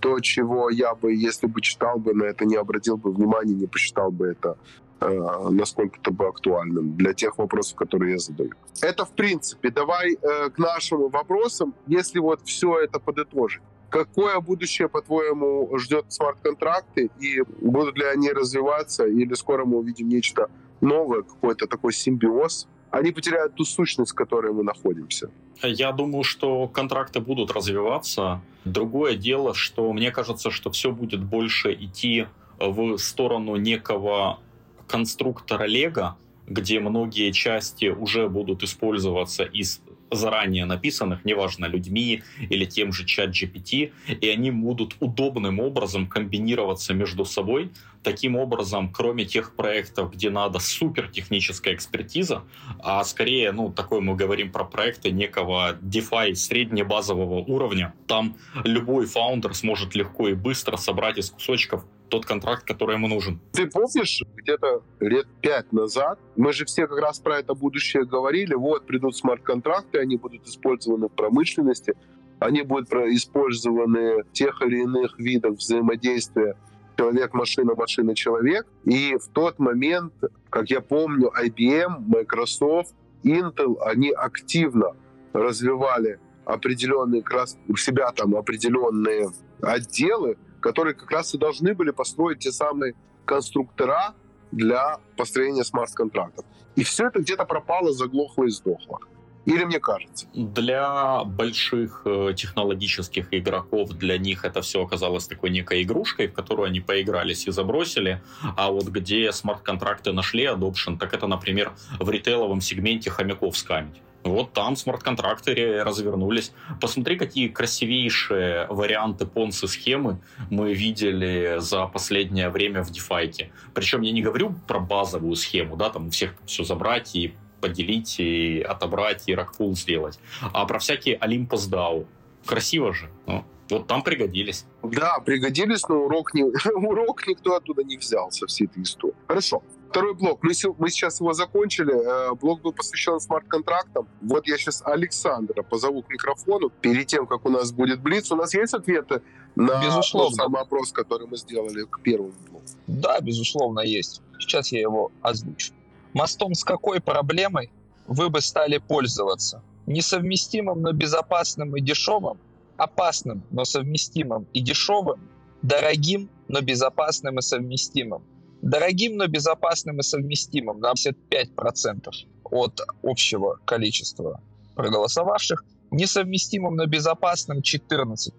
[0.00, 3.66] То, чего я бы, если бы читал бы, на это не обратил бы внимания, не
[3.66, 4.56] посчитал бы это
[5.02, 8.50] Э, насколько это бы актуальным для тех вопросов, которые я задаю.
[8.80, 9.70] Это в принципе.
[9.70, 13.62] Давай э, к нашим вопросам, если вот все это подытожить.
[13.90, 20.48] Какое будущее, по-твоему, ждет смарт-контракты и будут ли они развиваться или скоро мы увидим нечто
[20.80, 22.68] новое, какой-то такой симбиоз?
[22.90, 25.30] Они потеряют ту сущность, в которой мы находимся.
[25.62, 28.40] Я думаю, что контракты будут развиваться.
[28.64, 32.26] Другое дело, что мне кажется, что все будет больше идти
[32.58, 34.38] в сторону некого
[34.86, 36.16] конструктора Лего,
[36.46, 39.80] где многие части уже будут использоваться из
[40.14, 46.94] заранее написанных, неважно, людьми или тем же чат GPT, и они будут удобным образом комбинироваться
[46.94, 47.70] между собой.
[48.02, 52.42] Таким образом, кроме тех проектов, где надо супер техническая экспертиза,
[52.80, 59.54] а скорее, ну, такой мы говорим про проекты некого DeFi среднебазового уровня, там любой фаундер
[59.54, 63.40] сможет легко и быстро собрать из кусочков тот контракт, который ему нужен.
[63.52, 68.52] Ты помнишь, где-то лет пять назад, мы же все как раз про это будущее говорили,
[68.52, 71.94] вот придут смарт-контракты, они будут использованы в промышленности,
[72.38, 76.54] они будут использованы в тех или иных видах взаимодействия
[76.98, 78.66] человек-машина, машина-человек.
[78.84, 80.12] И в тот момент,
[80.50, 82.94] как я помню, IBM, Microsoft,
[83.24, 84.94] Intel, они активно
[85.32, 87.24] развивали определенные,
[87.68, 89.30] у себя там определенные
[89.62, 92.94] отделы, которые как раз и должны были построить те самые
[93.26, 94.14] конструктора
[94.50, 96.44] для построения смарт-контрактов.
[96.76, 98.98] И все это где-то пропало, заглохло и сдохло.
[99.44, 100.26] Или мне кажется?
[100.34, 106.66] Для больших э, технологических игроков, для них это все оказалось такой некой игрушкой, в которую
[106.66, 108.22] они поигрались и забросили.
[108.56, 114.00] А вот где смарт-контракты нашли adoption, так это, например, в ритейловом сегменте хомяков скамить.
[114.24, 116.52] Вот там смарт-контракты развернулись.
[116.80, 123.50] Посмотри, какие красивейшие варианты понсы-схемы мы видели за последнее время в DeFi.
[123.74, 128.60] Причем я не говорю про базовую схему, да, там всех все забрать и поделить, и
[128.60, 130.18] отобрать, и ракпул сделать,
[130.52, 132.06] а про всякие Olympus DAO.
[132.44, 133.08] Красиво же.
[133.26, 134.66] Ну, вот там пригодились.
[134.82, 136.42] Да, пригодились, но урок, не,
[136.74, 139.14] урок никто оттуда не взял со всей этой истории.
[139.26, 139.62] Хорошо.
[139.92, 140.42] Второй блок.
[140.42, 141.92] Мы, мы сейчас его закончили.
[141.92, 144.08] Э, блок был посвящен смарт-контрактам.
[144.22, 146.70] Вот я сейчас Александра позову к микрофону.
[146.70, 149.20] Перед тем, как у нас будет Блиц, у нас есть ответы
[149.54, 150.30] на безусловно.
[150.30, 152.64] тот самый опрос, который мы сделали к первому блоку?
[152.86, 154.22] Да, безусловно, есть.
[154.38, 155.74] Сейчас я его озвучу.
[156.14, 157.70] Мостом с какой проблемой
[158.06, 159.62] вы бы стали пользоваться?
[159.84, 162.38] Несовместимым, но безопасным и дешевым?
[162.78, 165.20] Опасным, но совместимым и дешевым?
[165.60, 168.22] Дорогим, но безопасным и совместимым?
[168.62, 172.10] Дорогим, но безопасным и совместимым на 55%
[172.44, 174.40] от общего количества
[174.76, 175.64] проголосовавших.
[175.90, 178.30] Несовместимым, но безопасным 14%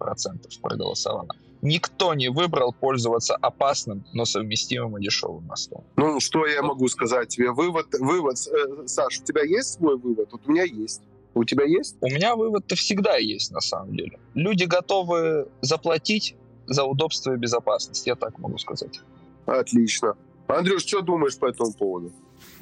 [0.61, 1.27] проголосовало.
[1.61, 5.83] Никто не выбрал пользоваться опасным, но совместимым и дешевым мостом.
[5.95, 7.51] Ну, что я могу сказать тебе?
[7.51, 8.37] Вывод, вывод.
[8.47, 10.29] Э, Саш, у тебя есть свой вывод?
[10.31, 11.01] Вот у меня есть.
[11.35, 11.95] У тебя есть?
[12.01, 14.19] У меня вывод-то всегда есть, на самом деле.
[14.33, 16.35] Люди готовы заплатить
[16.67, 18.99] за удобство и безопасность, я так могу сказать.
[19.45, 20.15] Отлично.
[20.47, 22.11] Андрюш, что думаешь по этому поводу?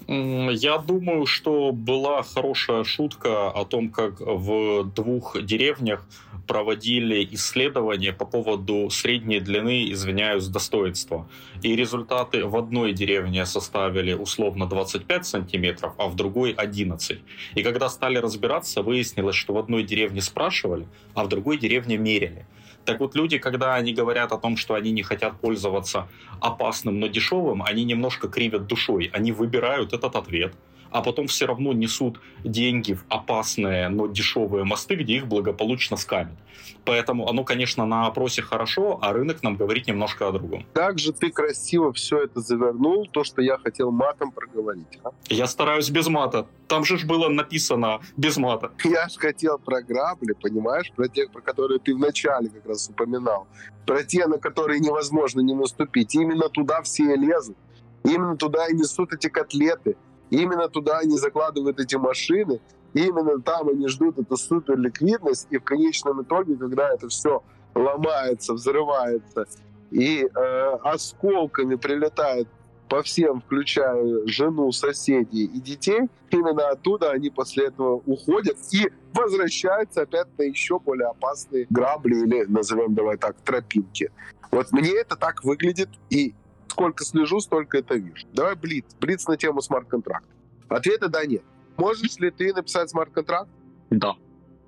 [0.08, 6.06] Я думаю, что была хорошая шутка о том, как в двух деревнях
[6.48, 11.30] проводили исследования по поводу средней длины, извиняюсь, достоинства.
[11.62, 17.20] И результаты в одной деревне составили условно 25 сантиметров, а в другой 11.
[17.56, 22.46] И когда стали разбираться, выяснилось, что в одной деревне спрашивали, а в другой деревне мерили.
[22.86, 26.08] Так вот, люди, когда они говорят о том, что они не хотят пользоваться
[26.40, 29.10] опасным, но дешевым, они немножко кривят душой.
[29.14, 30.54] Они выбирают этот ответ,
[30.92, 36.38] а потом все равно несут деньги в опасные, но дешевые мосты, где их благополучно скамят.
[36.86, 40.66] Поэтому оно, конечно, на опросе хорошо, а рынок нам говорит немножко о другом.
[40.74, 45.00] Как же ты красиво все это завернул, то, что я хотел матом проговорить.
[45.04, 45.12] А?
[45.30, 46.48] Я стараюсь без мата.
[46.68, 48.72] Там же ж было написано без мата.
[48.84, 53.48] Я же хотел про грабли, понимаешь, про тех, про которые ты вначале как раз упоминал.
[53.86, 56.16] Про те, на которые невозможно не наступить.
[56.16, 57.58] Именно туда все лезут.
[58.04, 59.96] Именно туда и несут эти котлеты.
[60.32, 62.60] Именно туда они закладывают эти машины.
[62.94, 67.44] Именно там они ждут эту супер ликвидность, и в конечном итоге, когда это все
[67.76, 69.46] ломается, взрывается,
[69.92, 72.48] и э, осколками прилетает
[72.90, 80.02] по всем, включая жену, соседей и детей, именно оттуда они после этого уходят и возвращаются
[80.02, 84.12] опять на еще более опасные грабли или, назовем давай так, тропинки.
[84.52, 86.36] Вот мне это так выглядит, и
[86.72, 88.26] сколько слежу, столько это вижу.
[88.34, 88.86] Давай блиц.
[89.00, 90.30] Блиц на тему смарт-контракта.
[90.70, 91.44] Ответа да, нет.
[91.78, 93.50] Можешь ли ты написать смарт-контракт?
[93.90, 94.16] Да.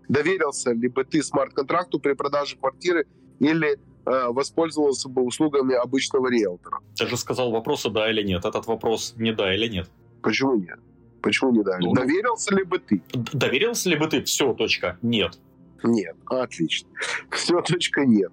[0.09, 3.05] Доверился ли бы ты смарт-контракту при продаже квартиры
[3.39, 6.79] или э, воспользовался бы услугами обычного риэлтора?
[6.95, 8.45] Ты же сказал вопросы да или нет.
[8.45, 9.89] Этот вопрос не да или нет.
[10.21, 10.79] Почему нет?
[11.21, 11.77] Почему не да?
[11.79, 13.01] Ну, Доверился ли бы ты?
[13.13, 14.23] Доверился ли бы ты?
[14.23, 14.97] Все, точка.
[15.01, 15.39] Нет.
[15.83, 16.15] Нет.
[16.25, 16.89] Отлично.
[17.31, 18.31] Все, точка, нет.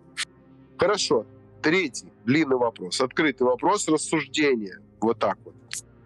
[0.77, 1.25] Хорошо.
[1.63, 3.01] Третий длинный вопрос.
[3.01, 4.79] Открытый вопрос рассуждения.
[5.01, 5.55] Вот так вот.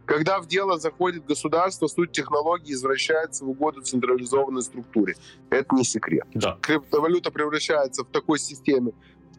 [0.07, 5.17] Когда в дело заходит государство, суть технологии извращается в угоду централизованной структуре.
[5.51, 6.27] Это не секрет.
[6.35, 6.59] Да.
[6.61, 8.93] Криптовалюта превращается в такой системе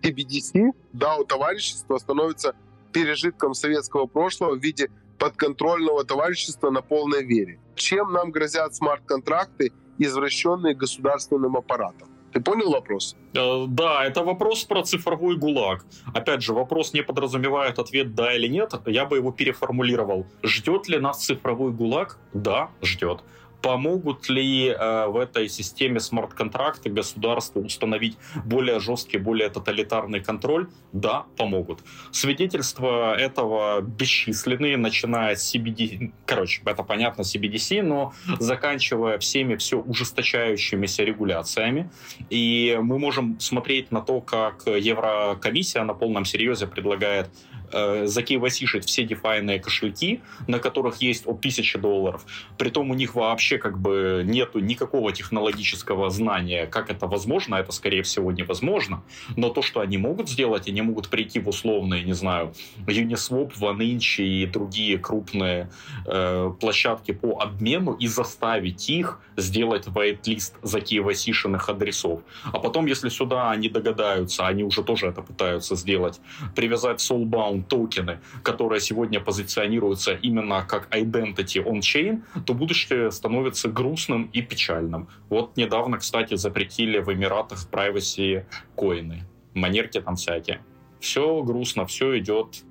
[0.04, 2.56] CBDC, DAO товарищество становится
[2.92, 7.60] пережитком советского прошлого в виде подконтрольного товарищества на полной вере.
[7.76, 12.10] Чем нам грозят смарт-контракты, извращенные государственным аппаратом?
[12.36, 13.16] Ты понял вопрос?
[13.34, 15.86] Э, да, это вопрос про цифровой ГУЛАГ.
[16.14, 18.74] Опять же, вопрос не подразумевает ответ «да» или «нет».
[18.86, 20.26] Я бы его переформулировал.
[20.44, 22.18] Ждет ли нас цифровой ГУЛАГ?
[22.34, 23.24] Да, ждет.
[23.66, 30.68] Помогут ли э, в этой системе смарт-контракты государству установить более жесткий, более тоталитарный контроль?
[30.94, 31.80] Да, помогут.
[32.12, 41.04] Свидетельства этого бесчисленные, начиная с CBD, короче, это понятно, CBDC, но заканчивая всеми все ужесточающимися
[41.04, 41.90] регуляциями.
[42.30, 47.32] И мы можем смотреть на то, как Еврокомиссия на полном серьезе предлагает
[47.76, 52.26] э, закивасишить все дефайные кошельки, на которых есть от 1000 долларов.
[52.58, 57.56] Притом у них вообще как бы нету никакого технологического знания, как это возможно.
[57.56, 59.04] Это, скорее всего, невозможно.
[59.36, 62.54] Но то, что они могут сделать, они могут прийти в условные, не знаю,
[62.88, 65.70] Uniswap, OneInch и другие крупные
[66.06, 72.22] э, площадки по обмену и заставить их сделать whitelist закивасишенных адресов.
[72.46, 76.22] А потом, если сюда они догадаются, они уже тоже это пытаются сделать,
[76.56, 84.42] привязать soulbound токены, которые сегодня позиционируются именно как identity on-chain, то будущее становится грустным и
[84.42, 85.08] печальным.
[85.30, 89.24] Вот недавно, кстати, запретили в Эмиратах privacy коины,
[89.54, 90.62] манерки там всякие.
[91.00, 92.64] Все грустно, все идет...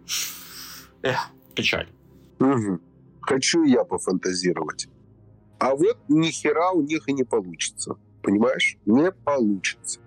[1.02, 1.88] Эх, печаль.
[2.40, 2.80] Угу.
[3.20, 4.88] Хочу я пофантазировать.
[5.58, 7.96] А вот ни хера у них и не получится.
[8.22, 8.76] Понимаешь?
[8.86, 10.00] Не получится.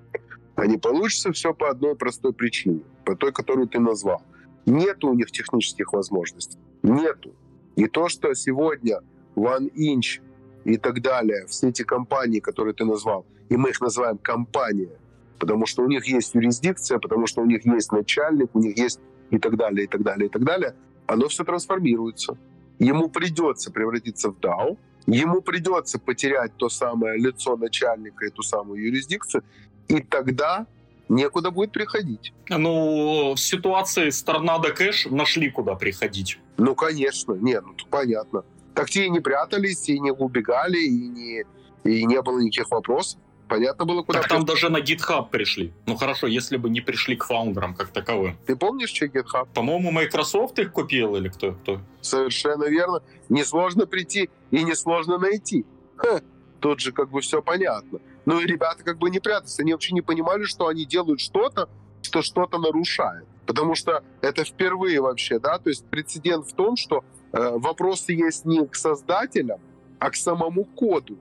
[0.56, 2.81] А не получится все по одной простой причине.
[3.06, 4.21] По той, которую ты назвал.
[4.68, 6.60] Нет у них технических возможностей.
[6.84, 7.34] Нету.
[7.78, 9.00] И то, что сегодня
[9.36, 10.22] One Inch
[10.65, 15.00] и так далее, все эти компании, которые ты назвал, и мы их называем компания,
[15.40, 19.00] потому что у них есть юрисдикция, потому что у них есть начальник, у них есть
[19.30, 22.38] и так далее, и так далее, и так далее, оно все трансформируется.
[22.78, 28.84] Ему придется превратиться в DAO, ему придется потерять то самое лицо начальника и ту самую
[28.84, 29.44] юрисдикцию,
[29.88, 30.68] и тогда
[31.10, 32.33] некуда будет приходить.
[32.49, 36.39] Ну, в ситуации с торнадо кэш нашли куда приходить.
[36.58, 38.43] Ну, конечно, нет, ну, понятно.
[38.73, 41.43] Так те и не прятались, и не убегали, и не,
[41.83, 43.19] и не было никаких вопросов.
[43.47, 44.19] Понятно было, куда...
[44.19, 45.73] Так там даже на GitHub пришли.
[45.85, 48.37] Ну хорошо, если бы не пришли к фаундерам как таковым.
[48.45, 49.47] Ты помнишь, что GitHub?
[49.53, 51.53] По-моему, Microsoft их купил или кто?
[51.53, 51.79] кто?
[52.01, 53.01] Совершенно верно.
[53.29, 55.65] Несложно прийти и несложно найти.
[55.95, 56.21] Ха,
[56.60, 57.99] тут же как бы все понятно.
[58.28, 59.58] Ну и ребята как бы не прятались.
[59.58, 61.69] Они вообще не понимали, что они делают что-то,
[62.02, 63.25] что что-то нарушает.
[63.46, 68.44] Потому что это впервые вообще, да, то есть прецедент в том, что э, вопросы есть
[68.44, 69.62] не к создателям,
[70.00, 71.17] а к самому коду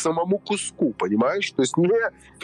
[0.00, 1.50] самому куску, понимаешь?
[1.52, 1.88] То есть не,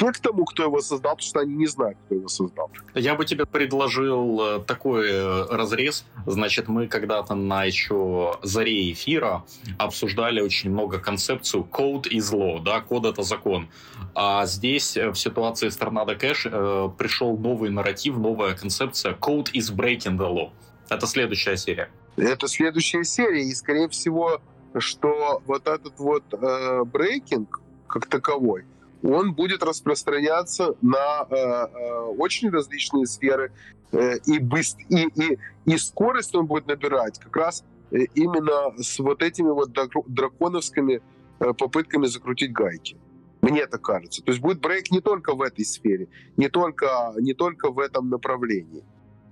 [0.00, 2.70] не к тому, кто его создал, потому что они не знают, кто его создал.
[2.94, 6.04] Я бы тебе предложил э, такой э, разрез.
[6.26, 9.44] Значит, мы когда-то на еще заре эфира
[9.78, 13.68] обсуждали очень много концепцию code is law, да, код это закон.
[14.14, 19.74] А здесь э, в ситуации с Tornado Cash пришел новый нарратив, новая концепция code is
[19.74, 20.50] breaking the law.
[20.88, 21.90] Это следующая серия.
[22.16, 24.40] Это следующая серия, и, скорее всего,
[24.80, 28.64] что вот этот вот э, брейкинг как таковой,
[29.02, 33.52] он будет распространяться на э, э, очень различные сферы,
[33.92, 38.98] э, и, быст, и, и, и скорость он будет набирать как раз э, именно с
[38.98, 39.70] вот этими вот
[40.06, 41.02] драконовскими
[41.40, 42.96] э, попытками закрутить гайки.
[43.42, 44.22] Мне так кажется.
[44.22, 48.08] То есть будет брейк не только в этой сфере, не только, не только в этом
[48.08, 48.82] направлении.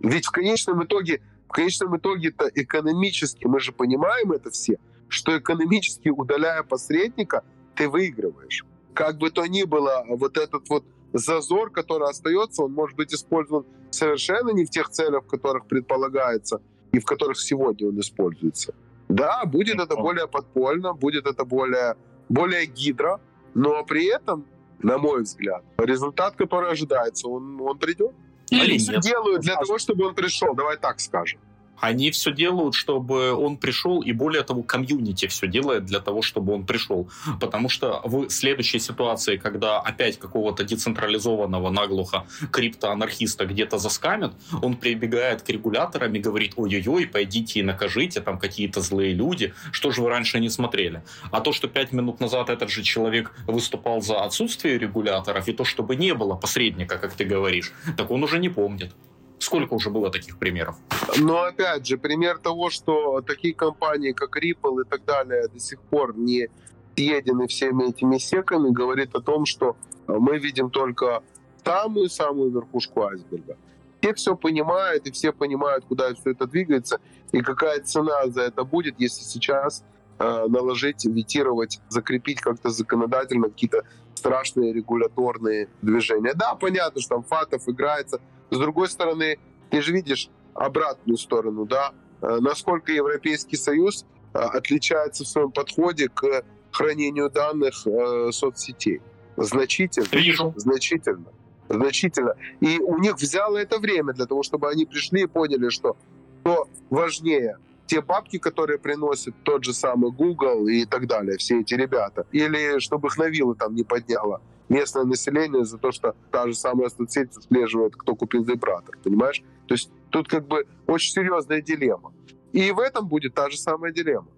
[0.00, 4.78] Ведь в конечном итоге, в конечном итоге-то экономически, мы же понимаем это все,
[5.08, 7.44] что экономически удаляя посредника,
[7.74, 8.64] ты выигрываешь.
[8.94, 13.64] Как бы то ни было, вот этот вот зазор, который остается, он может быть использован
[13.90, 16.60] совершенно не в тех целях, в которых предполагается
[16.92, 18.74] и в которых сегодня он используется.
[19.08, 21.96] Да, будет это более подпольно, будет это более,
[22.28, 23.20] более гидро,
[23.54, 24.46] но при этом,
[24.80, 28.12] на мой взгляд, результат, который ожидается, он, он придет.
[28.50, 31.40] Или Они делают для того, чтобы он пришел, давай так скажем.
[31.80, 36.54] Они все делают, чтобы он пришел, и более того, комьюнити все делает для того, чтобы
[36.54, 37.08] он пришел.
[37.40, 45.42] Потому что в следующей ситуации, когда опять какого-то децентрализованного наглухо криптоанархиста где-то заскамят, он прибегает
[45.42, 50.10] к регуляторам и говорит, ой-ой-ой, пойдите и накажите, там какие-то злые люди, что же вы
[50.10, 51.02] раньше не смотрели.
[51.30, 55.64] А то, что пять минут назад этот же человек выступал за отсутствие регуляторов, и то,
[55.64, 58.92] чтобы не было посредника, как ты говоришь, так он уже не помнит.
[59.38, 60.76] Сколько уже было таких примеров?
[61.18, 65.80] Но опять же, пример того, что такие компании, как Ripple и так далее, до сих
[65.80, 66.48] пор не
[66.96, 69.76] съедены всеми этими секами, говорит о том, что
[70.06, 71.22] мы видим только
[71.64, 73.56] самую-самую верхушку айсберга.
[74.00, 77.00] Все все понимают, и все понимают, куда все это двигается,
[77.32, 79.82] и какая цена за это будет, если сейчас
[80.18, 86.34] э, наложить, витировать, закрепить как-то законодательно какие-то страшные регуляторные движения.
[86.34, 88.20] Да, понятно, что там Фатов играется,
[88.54, 89.38] с другой стороны,
[89.70, 91.92] ты же видишь обратную сторону, да,
[92.22, 99.00] э, насколько Европейский Союз э, отличается в своем подходе к хранению данных э, соцсетей.
[99.36, 100.06] Значительно.
[100.12, 100.54] Вижу.
[100.56, 101.26] Значительно.
[101.68, 102.36] Значительно.
[102.60, 105.96] И у них взяло это время для того, чтобы они пришли и поняли, что
[106.44, 111.74] что важнее, те бабки, которые приносит тот же самый Google и так далее, все эти
[111.74, 116.46] ребята, или чтобы их на вилы там не подняло местное население за то, что та
[116.46, 119.42] же самая соцсеть отслеживает, кто купил вибратор, понимаешь?
[119.66, 122.12] То есть тут как бы очень серьезная дилемма.
[122.52, 124.28] И в этом будет та же самая дилемма.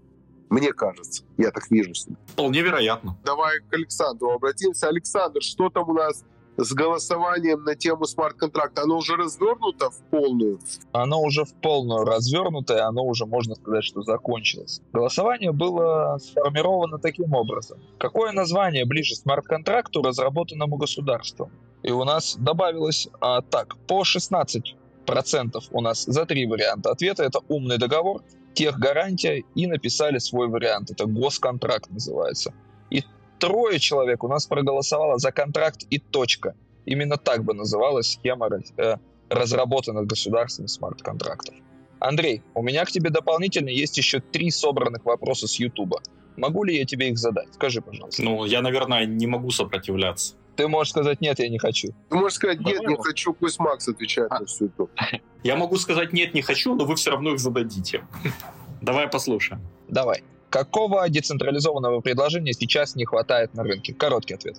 [0.49, 1.93] Мне кажется, я так вижу.
[2.27, 3.19] Вполне вероятно.
[3.25, 4.89] Давай к Александру обратимся.
[4.89, 6.25] Александр, что там у нас
[6.57, 10.59] с голосованием на тему смарт-контракта, оно уже развернуто в полную?
[10.93, 14.81] Оно уже в полную развернуто, и оно уже, можно сказать, что закончилось.
[14.93, 17.79] Голосование было сформировано таким образом.
[17.99, 21.51] Какое название ближе смарт-контракту, разработанному государством?
[21.83, 24.77] И у нас добавилось а, так, по 16
[25.07, 27.23] процентов у нас за три варианта ответа.
[27.23, 28.23] Это умный договор,
[28.55, 30.91] техгарантия и написали свой вариант.
[30.91, 32.53] Это госконтракт называется.
[33.39, 36.55] Трое человек у нас проголосовало за контракт и точка.
[36.85, 38.97] Именно так бы называлась схема э,
[39.29, 41.55] разработанных государственных смарт-контрактов.
[41.99, 46.01] Андрей, у меня к тебе дополнительно есть еще три собранных вопроса с Ютуба.
[46.37, 47.49] Могу ли я тебе их задать?
[47.55, 48.23] Скажи, пожалуйста.
[48.23, 50.35] Ну, я, наверное, не могу сопротивляться.
[50.55, 51.89] Ты можешь сказать, нет, я не хочу.
[52.09, 54.41] Ты можешь сказать, нет, не хочу, пусть Макс отвечает а.
[54.41, 54.91] на всю эту.
[55.43, 58.07] Я могу сказать, нет, не хочу, но вы все равно их зададите.
[58.81, 59.61] Давай послушаем.
[59.89, 60.23] Давай.
[60.51, 63.93] Какого децентрализованного предложения сейчас не хватает на рынке?
[63.95, 64.57] Короткий ответ.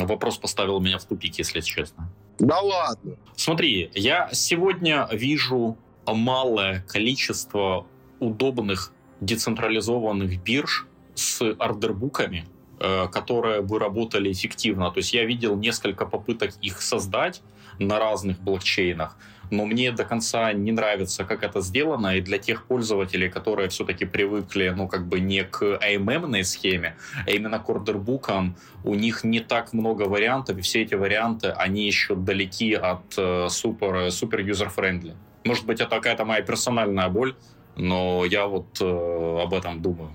[0.00, 2.10] Вопрос поставил меня в тупик, если честно.
[2.38, 3.16] Да ладно.
[3.34, 7.86] Смотри, я сегодня вижу малое количество
[8.20, 12.46] удобных децентрализованных бирж с order book ами,
[12.78, 14.90] э, которые бы работали эффективно.
[14.90, 17.42] То есть я видел несколько попыток их создать
[17.78, 19.16] на разных блокчейнах,
[19.50, 24.04] но мне до конца не нравится, как это сделано, и для тех пользователей, которые все-таки
[24.04, 28.94] привыкли, ну, как бы не к AMM схеме, а именно к order book ам, у
[28.94, 34.10] них не так много вариантов, и все эти варианты, они еще далеки от э, супер,
[34.10, 35.14] супер user-friendly.
[35.44, 37.34] Может быть, это какая-то моя персональная боль,
[37.76, 40.10] но я вот э, об этом думаю.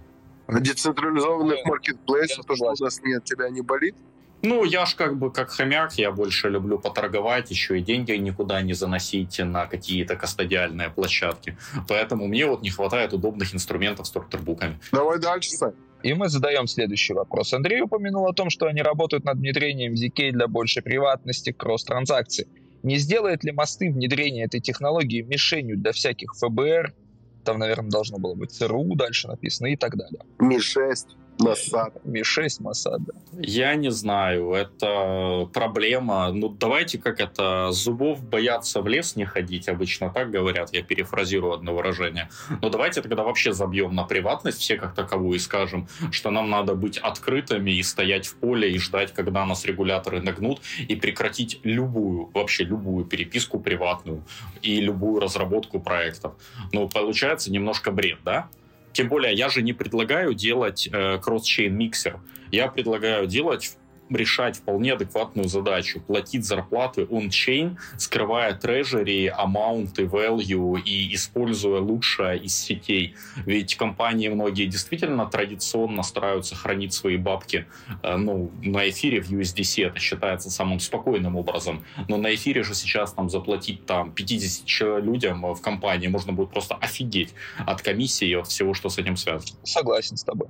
[0.47, 3.95] А децентрализованных маркетплейсов, то, что у нас нет, тебя не болит?
[4.43, 8.61] Ну, я ж как бы как хомяк, я больше люблю поторговать, еще и деньги никуда
[8.61, 11.57] не заносить на какие-то кастодиальные площадки.
[11.87, 14.79] Поэтому мне вот не хватает удобных инструментов с тортербуками.
[14.91, 15.73] Давай дальше, Сань.
[16.03, 17.53] И мы задаем следующий вопрос.
[17.53, 22.47] Андрей упомянул о том, что они работают над внедрением ZK для большей приватности кросс-транзакций.
[22.81, 26.95] Не сделает ли мосты внедрения этой технологии мишенью для всяких ФБР,
[27.43, 30.21] там, наверное, должно было быть ЦРУ дальше написано и так далее.
[30.39, 30.95] Ми-6.
[31.43, 31.93] Масад.
[32.05, 33.13] Ми-6 Масад, да.
[33.39, 36.31] Я не знаю, это проблема.
[36.31, 41.53] Ну, давайте как это, зубов бояться в лес не ходить, обычно так говорят, я перефразирую
[41.53, 42.29] одно выражение.
[42.61, 46.75] Но давайте тогда вообще забьем на приватность все как таковую и скажем, что нам надо
[46.75, 52.29] быть открытыми и стоять в поле и ждать, когда нас регуляторы нагнут, и прекратить любую,
[52.33, 54.23] вообще любую переписку приватную
[54.61, 56.33] и любую разработку проектов.
[56.71, 58.49] Ну, получается немножко бред, да?
[58.93, 62.19] Тем более, я же не предлагаю делать э, кросс-чейн миксер.
[62.51, 63.77] Я предлагаю делать
[64.15, 66.01] решать вполне адекватную задачу.
[66.01, 73.15] Платить зарплаты on-chain, скрывая трежери, амаунты, value и используя лучшее из сетей.
[73.45, 77.65] Ведь компании многие действительно традиционно стараются хранить свои бабки
[78.03, 79.87] э, ну, на эфире в USDC.
[79.87, 81.83] Это считается самым спокойным образом.
[82.07, 86.75] Но на эфире же сейчас там заплатить там 50 людям в компании можно будет просто
[86.75, 89.57] офигеть от комиссии и от всего, что с этим связано.
[89.63, 90.47] Согласен с тобой.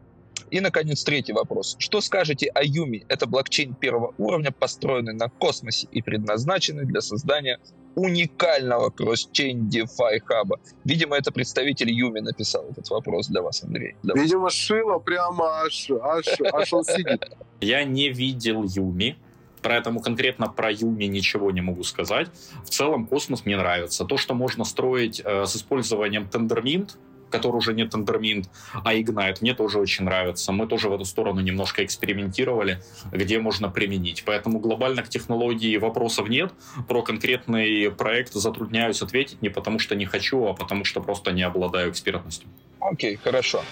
[0.52, 1.78] И, наконец, третий вопрос.
[1.80, 3.06] Что скажете о Юми?
[3.08, 7.60] Это блокчейн первого уровня, построенный на космосе и предназначенный для создания
[7.96, 10.60] уникального кросс-чейн DeFi хаба.
[10.84, 13.96] Видимо, это представитель Юми написал этот вопрос для вас, Андрей.
[14.04, 17.24] Для Видимо, шило прямо аж, аж, аж он сидит.
[17.62, 19.18] Я не видел Юми,
[19.64, 22.30] Поэтому конкретно про Юми ничего не могу сказать.
[22.66, 24.06] В целом космос мне нравится.
[24.06, 26.98] То, что можно строить э, с использованием Tendermint,
[27.32, 29.38] который уже не Tendermint, а Ignite.
[29.42, 30.52] Мне тоже очень нравится.
[30.52, 34.24] Мы тоже в эту сторону немножко экспериментировали, где можно применить.
[34.26, 36.54] Поэтому глобально к технологии вопросов нет.
[36.88, 41.44] Про конкретный проект затрудняюсь ответить не потому, что не хочу, а потому, что просто не
[41.44, 42.50] обладаю экспертностью.
[42.80, 43.64] Окей, okay, хорошо.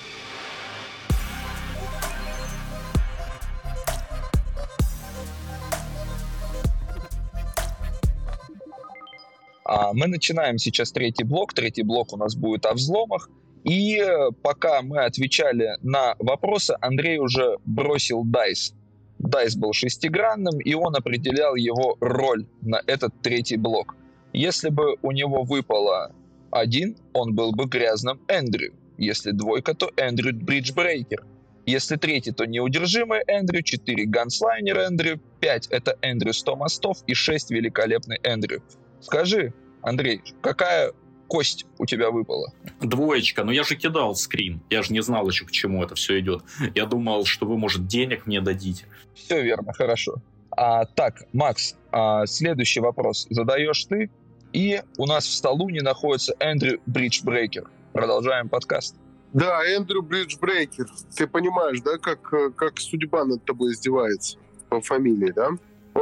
[9.69, 11.53] А, мы начинаем сейчас третий блок.
[11.53, 13.29] Третий блок у нас будет о взломах.
[13.63, 18.73] И э, пока мы отвечали на вопросы, Андрей уже бросил дайс.
[19.19, 23.95] Дайс был шестигранным, и он определял его роль на этот третий блок.
[24.31, 26.13] Если бы у него выпало
[26.51, 28.73] один, он был бы грязным Эндрю.
[28.97, 31.25] Если двойка, то Эндрю Бриджбрейкер.
[31.65, 37.51] Если третий, то неудержимый Эндрю, четыре ганслайнер Эндрю, пять это Эндрю 100 мостов и шесть
[37.51, 38.63] великолепный Эндрю.
[39.01, 40.93] Скажи, Андрей, какая
[41.29, 42.51] кость у тебя выпала?
[42.81, 43.43] Двоечка.
[43.45, 44.61] Но я же кидал скрин.
[44.69, 46.43] Я же не знал еще, к чему это все идет.
[46.75, 48.85] Я думал, что вы, может, денег мне дадите.
[49.13, 50.15] Все верно, хорошо.
[50.51, 54.09] А, так, Макс, а, следующий вопрос задаешь ты.
[54.51, 57.69] И у нас в столуне находится Эндрю Бриджбрейкер.
[57.93, 58.95] Продолжаем подкаст.
[59.31, 60.87] Да, Эндрю Бриджбрейкер.
[61.15, 65.49] Ты понимаешь, да, как, как судьба над тобой издевается по фамилии, да?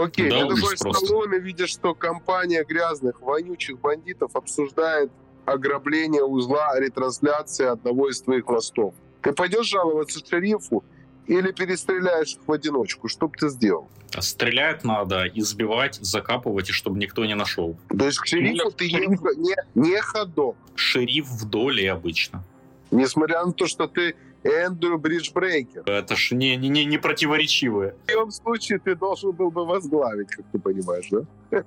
[0.04, 5.12] Окей, да, ты такой Сталлоне видишь, что компания грязных, вонючих бандитов обсуждает
[5.46, 8.94] ограбление узла ретрансляции одного из твоих мостов.
[9.22, 10.84] Ты пойдешь жаловаться шерифу
[11.26, 13.08] или перестреляешь их в одиночку?
[13.08, 13.88] Что бы ты сделал?
[14.14, 17.78] А стрелять надо, избивать, закапывать, и чтобы никто не нашел.
[17.90, 20.56] То есть к шерифу ты не, не, не ходок?
[20.76, 22.44] Шериф в доле обычно.
[22.92, 25.84] Несмотря на то, что ты Эндрю Бриджбрейкер.
[25.86, 27.96] Это ж не, не, не противоречивые.
[28.06, 31.64] В любом случае ты должен был бы возглавить, как ты понимаешь, да?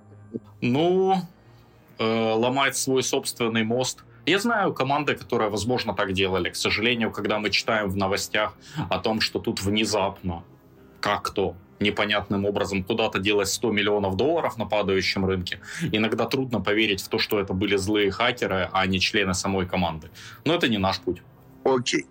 [0.61, 1.17] Ну,
[1.99, 4.05] э, ломать свой собственный мост.
[4.27, 6.51] Я знаю команды, которые, возможно, так делали.
[6.51, 8.55] К сожалению, когда мы читаем в новостях
[8.89, 10.45] о том, что тут внезапно,
[11.01, 15.61] как-то, непонятным образом куда-то делать 100 миллионов долларов на падающем рынке,
[15.93, 20.11] иногда трудно поверить в то, что это были злые хакеры, а не члены самой команды.
[20.45, 21.23] Но это не наш путь.
[21.65, 22.07] Окей.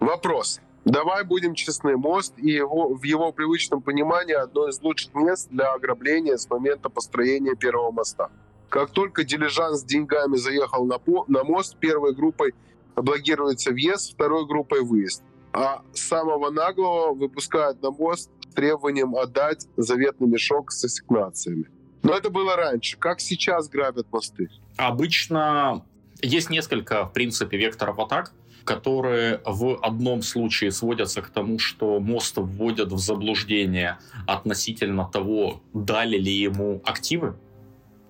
[0.00, 0.60] Вопрос.
[0.84, 5.72] Давай будем честны, мост и его, в его привычном понимании одно из лучших мест для
[5.72, 8.30] ограбления с момента построения первого моста.
[8.68, 12.54] Как только дилижанс с деньгами заехал на, по, на мост, первой группой
[12.96, 15.22] блокируется въезд, второй группой выезд.
[15.52, 21.66] А самого наглого выпускают на мост с требованием отдать заветный мешок с ассигнациями.
[22.02, 22.96] Но это было раньше.
[22.96, 24.48] Как сейчас грабят мосты?
[24.76, 25.84] Обычно
[26.22, 28.32] есть несколько, в принципе, векторов атак,
[28.68, 33.96] которые в одном случае сводятся к тому, что мост вводят в заблуждение
[34.26, 37.34] относительно того, дали ли ему активы.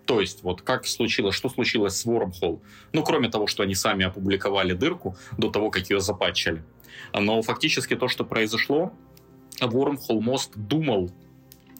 [0.04, 2.60] То есть, вот как случилось, что случилось с Wormhole?
[2.92, 6.64] Ну, кроме того, что они сами опубликовали дырку до того, как ее запатчили.
[7.12, 8.92] Но фактически то, что произошло,
[9.60, 11.12] Wormhole мост думал,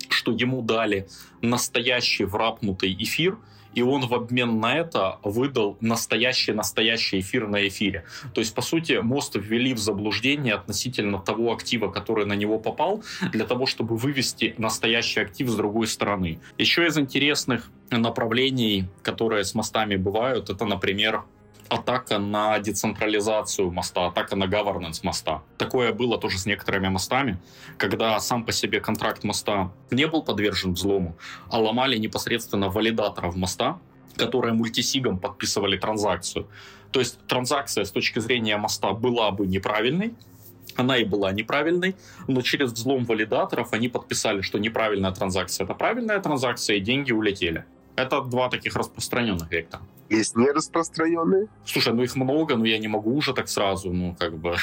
[0.09, 1.09] что ему дали
[1.43, 3.39] настоящий врапнутый эфир,
[3.79, 8.05] и он в обмен на это выдал настоящий-настоящий эфир на эфире.
[8.35, 13.05] То есть, по сути, мост ввели в заблуждение относительно того актива, который на него попал,
[13.31, 16.41] для того, чтобы вывести настоящий актив с другой стороны.
[16.59, 21.23] Еще из интересных направлений, которые с мостами бывают, это, например,
[21.69, 25.43] атака на децентрализацию моста, атака на governance моста.
[25.57, 27.39] Такое было тоже с некоторыми мостами,
[27.77, 31.17] когда сам по себе контракт моста не был подвержен взлому,
[31.51, 33.79] а ломали непосредственно валидаторов моста,
[34.17, 36.49] которые мультисигом подписывали транзакцию.
[36.93, 40.15] То есть транзакция с точки зрения моста была бы неправильной,
[40.77, 41.97] она и была неправильной,
[42.29, 47.65] но через взлом валидаторов они подписали, что неправильная транзакция— это правильная транзакция, и деньги улетели.
[47.99, 49.83] Это два таких распространенных вектора.
[50.09, 51.49] Есть нераспространенные?
[51.67, 54.57] Слушай, ну их много, но я не могу уже так сразу, ну как бы...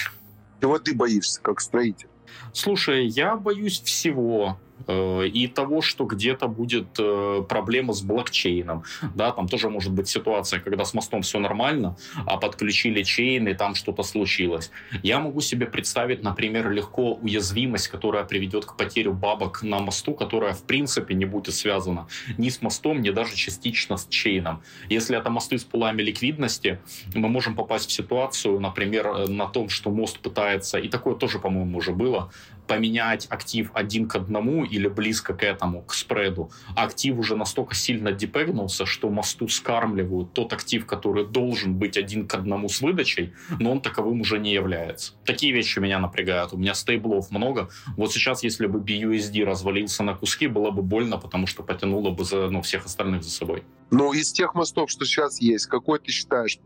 [0.62, 2.08] Чего ты боишься, как строитель?
[2.54, 4.58] Слушай, я боюсь всего.
[4.88, 8.84] Э, и того, что где-то будет э, проблема с блокчейном.
[9.16, 13.54] Да, там тоже может быть ситуация, когда с мостом все нормально, а подключили чейн, и
[13.54, 14.72] там что-то случилось.
[15.02, 20.54] Я могу себе представить, например, легко уязвимость, которая приведет к потере бабок на мосту, которая
[20.54, 22.08] в принципе не будет связана
[22.38, 24.62] ни с мостом, ни даже частично с чейном.
[24.90, 26.80] Если это мосты с пулами ликвидности,
[27.14, 31.40] мы можем попасть в ситуацию, например, э, на том, что мост пытается, и такое тоже,
[31.40, 32.30] по-моему, уже было,
[32.68, 38.12] поменять актив один к одному или близко к этому, к спреду, актив уже настолько сильно
[38.12, 43.72] депегнулся, что мосту скармливают тот актив, который должен быть один к одному с выдачей, но
[43.72, 45.14] он таковым уже не является.
[45.26, 46.54] Такие вещи меня напрягают.
[46.54, 47.70] У меня стейблов много.
[47.98, 52.24] Вот сейчас, если бы BUSD развалился на куски, было бы больно, потому что потянуло бы
[52.24, 53.64] за, ну, всех остальных за собой.
[53.92, 56.58] Ну, из тех мостов, что сейчас есть, какой ты считаешь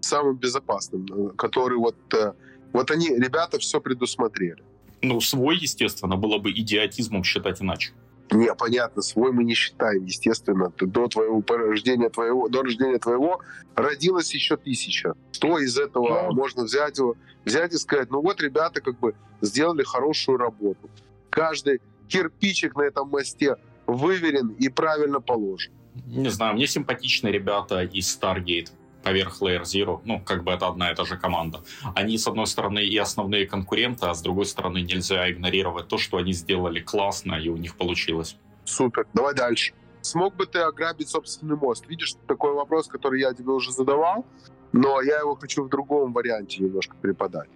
[0.00, 2.32] самым безопасным, э, который вот, э,
[2.72, 4.62] вот они, ребята, все предусмотрели?
[5.02, 7.92] Ну, свой, естественно, было бы идиотизмом считать иначе.
[8.30, 10.70] Не, понятно, свой мы не считаем, естественно.
[10.78, 13.40] До твоего рождения твоего, до рождения твоего
[13.74, 15.14] родилось еще тысяча.
[15.32, 16.34] Что из этого ну.
[16.34, 16.98] можно взять,
[17.44, 20.90] взять и сказать, ну вот ребята как бы сделали хорошую работу.
[21.30, 25.72] Каждый кирпичик на этом мосте выверен и правильно положен.
[26.06, 28.70] Не знаю, мне симпатичны ребята из Stargate
[29.02, 31.60] поверх Layer Zero, ну, как бы это одна и та же команда.
[31.94, 36.16] Они, с одной стороны, и основные конкуренты, а с другой стороны, нельзя игнорировать то, что
[36.16, 38.36] они сделали классно, и у них получилось.
[38.64, 39.06] Супер.
[39.14, 39.72] Давай дальше.
[40.02, 41.86] Смог бы ты ограбить собственный мост?
[41.88, 44.26] Видишь, такой вопрос, который я тебе уже задавал,
[44.72, 47.48] но я его хочу в другом варианте немножко преподать.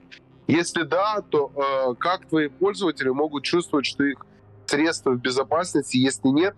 [0.46, 4.26] Если да, то э, как твои пользователи могут чувствовать, что их
[4.66, 5.96] средства в безопасности?
[5.96, 6.56] Если нет,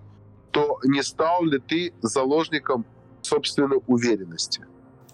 [0.51, 2.87] то не стал ли ты заложником
[3.23, 4.67] собственной уверенности?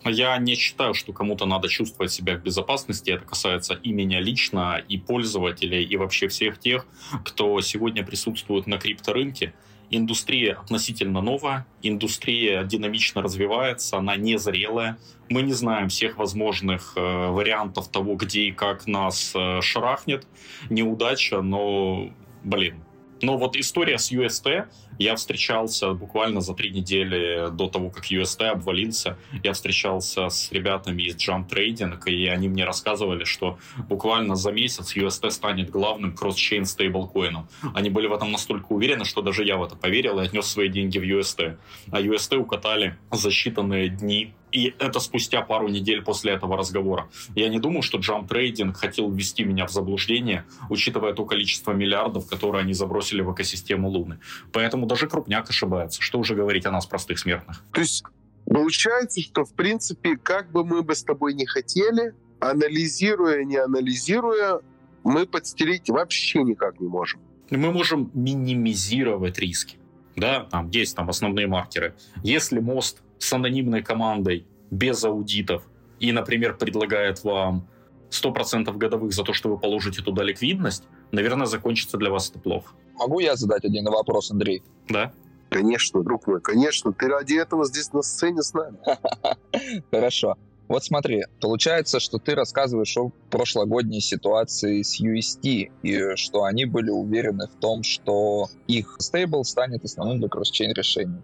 [0.05, 3.11] Я не считаю, что кому-то надо чувствовать себя в безопасности.
[3.11, 6.86] Это касается и меня лично, и пользователей, и вообще всех тех,
[7.24, 9.53] кто сегодня присутствует на крипторынке.
[9.92, 14.98] Индустрия относительно новая, индустрия динамично развивается, она незрелая.
[15.28, 20.28] Мы не знаем всех возможных э, вариантов того, где и как нас э, шарахнет.
[20.70, 22.11] Неудача, но,
[22.44, 22.84] блин,
[23.20, 24.68] но вот история с UST,
[24.99, 31.03] я встречался буквально за три недели до того, как UST обвалился, я встречался с ребятами
[31.03, 36.64] из Jump Trading, и они мне рассказывали, что буквально за месяц UST станет главным кросс-чейн
[36.64, 37.49] стейблкоином.
[37.74, 40.68] Они были в этом настолько уверены, что даже я в это поверил и отнес свои
[40.68, 41.57] деньги в UST.
[41.91, 47.09] А UST укатали за считанные дни и это спустя пару недель после этого разговора.
[47.34, 52.26] Я не думаю, что Jump Trading хотел ввести меня в заблуждение, учитывая то количество миллиардов,
[52.26, 54.18] которые они забросили в экосистему Луны.
[54.53, 56.03] Поэтому даже крупняк ошибается.
[56.03, 57.62] Что уже говорить о нас, простых смертных?
[57.72, 58.03] То есть
[58.45, 64.61] получается, что, в принципе, как бы мы бы с тобой не хотели, анализируя, не анализируя,
[65.05, 67.20] мы подстелить вообще никак не можем.
[67.51, 69.78] Мы можем минимизировать риски.
[70.16, 71.95] Да, там есть там основные маркеры.
[72.24, 75.62] Если мост с анонимной командой, без аудитов,
[76.01, 77.68] и, например, предлагает вам
[78.11, 82.74] 100% годовых за то, что вы положите туда ликвидность, наверное, закончится для вас это плохо.
[83.01, 84.62] Могу я задать один вопрос, Андрей?
[84.90, 85.11] Да.
[85.48, 86.92] Конечно, друг мой, конечно.
[86.92, 88.76] Ты ради этого здесь на сцене с нами.
[89.90, 90.36] Хорошо.
[90.68, 96.90] Вот смотри, получается, что ты рассказываешь о прошлогодней ситуации с UST, и что они были
[96.90, 101.22] уверены в том, что их стейбл станет основным для кросс-чейн решением.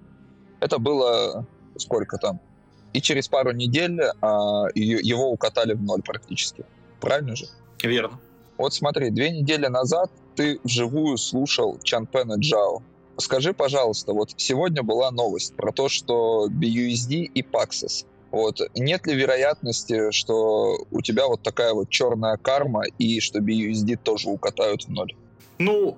[0.61, 1.47] Это было
[1.77, 2.41] сколько там?
[2.95, 6.65] И через пару недель а, его укатали в ноль практически.
[7.01, 7.45] Правильно же?
[7.83, 8.19] Верно.
[8.59, 12.83] Вот смотри, две недели назад ты вживую слушал Чанпена Джао.
[13.19, 18.05] Скажи, пожалуйста, вот сегодня была новость про то, что BUSD и Paxos
[18.37, 18.61] вот.
[18.75, 24.29] Нет ли вероятности, что у тебя вот такая вот черная карма и что BUSD тоже
[24.29, 25.15] укатают в ноль?
[25.59, 25.97] Ну,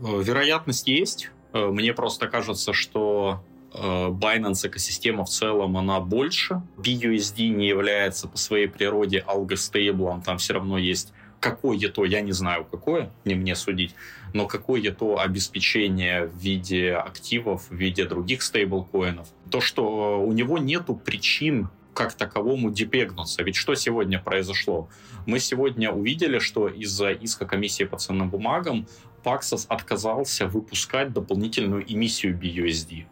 [0.00, 1.30] э, вероятность есть.
[1.52, 6.62] Э, мне просто кажется, что э, Binance экосистема в целом, она больше.
[6.78, 11.12] BUSD не является по своей природе алгостейблом, там все равно есть
[11.50, 13.94] какое-то, я не знаю какое, не мне судить,
[14.34, 19.28] но какое-то обеспечение в виде активов, в виде других стейблкоинов.
[19.50, 23.42] То, что у него нету причин как таковому депегнуться.
[23.42, 24.88] Ведь что сегодня произошло?
[25.24, 28.86] Мы сегодня увидели, что из-за иска комиссии по ценным бумагам
[29.24, 33.06] Paxos отказался выпускать дополнительную эмиссию BUSD.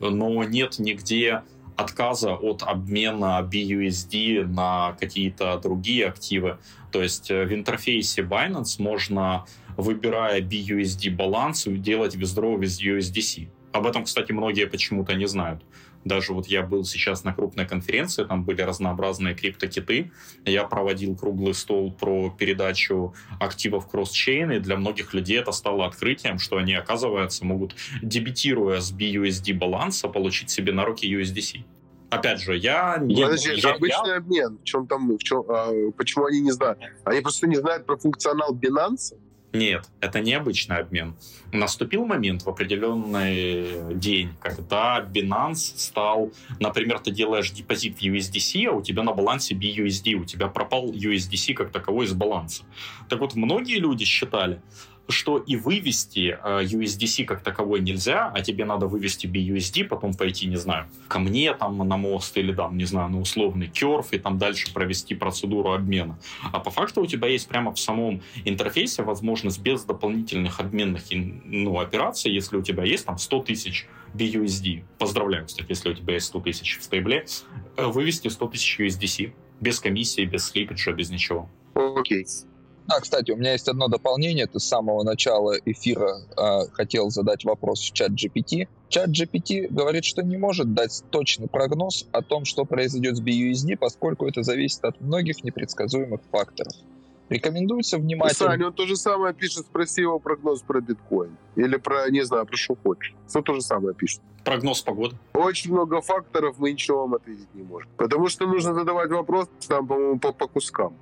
[0.00, 1.42] Но нет нигде
[1.76, 6.58] отказа от обмена BUSD на какие-то другие активы.
[6.90, 9.44] То есть э, в интерфейсе Binance можно,
[9.76, 13.48] выбирая BUSD баланс, делать withdraw with USDC.
[13.72, 15.62] Об этом, кстати, многие почему-то не знают.
[16.06, 20.12] Даже вот я был сейчас на крупной конференции, там были разнообразные криптокиты.
[20.44, 26.38] Я проводил круглый стол про передачу активов кросс-чейн, и для многих людей это стало открытием,
[26.38, 31.64] что они, оказывается, могут, дебитируя с BUSD баланса, получить себе на руки USDC.
[32.10, 33.24] Опять же, я не...
[33.24, 34.16] Подожди, это обычный я...
[34.18, 34.58] обмен.
[34.58, 36.78] В чем там, в чем, а, почему они не знают?
[37.04, 39.16] Они просто не знают про функционал Binance?
[39.56, 41.16] Нет, это необычный обмен.
[41.52, 48.72] Наступил момент в определенный день, когда Binance стал, например, ты делаешь депозит в USDC, а
[48.72, 52.64] у тебя на балансе BUSD, у тебя пропал USDC как таковой из баланса.
[53.08, 54.60] Так вот, многие люди считали,
[55.08, 60.46] что и вывести э, USDC как таковой нельзя, а тебе надо вывести BUSD, потом пойти,
[60.46, 64.18] не знаю, ко мне там на мост или там, не знаю, на условный керф и
[64.18, 66.18] там дальше провести процедуру обмена.
[66.52, 71.78] А по факту у тебя есть прямо в самом интерфейсе возможность без дополнительных обменных ну,
[71.78, 76.26] операций, если у тебя есть там 100 тысяч BUSD, поздравляю, кстати, если у тебя есть
[76.26, 77.26] 100 тысяч в стейбле,
[77.76, 81.48] э, вывести 100 тысяч USDC без комиссии, без слипиджа, без ничего.
[81.74, 82.24] Окей.
[82.24, 82.46] Okay.
[82.88, 84.46] А, кстати, у меня есть одно дополнение.
[84.46, 88.68] Ты с самого начала эфира э, хотел задать вопрос в чат GPT.
[88.88, 93.76] Чат GPT говорит, что не может дать точный прогноз о том, что произойдет с BUSD,
[93.76, 96.72] поскольку это зависит от многих непредсказуемых факторов.
[97.28, 98.50] Рекомендуется внимательно...
[98.50, 101.36] Саня, он то же самое пишет, спроси его прогноз про биткоин.
[101.56, 103.14] Или про, не знаю, про что хочешь.
[103.26, 104.20] Все то же самое пишет.
[104.44, 105.16] Прогноз погоды.
[105.34, 107.90] Очень много факторов, мы ничего вам ответить не можем.
[107.96, 110.94] Потому что нужно задавать вопрос, там, по-моему, по, по кускам.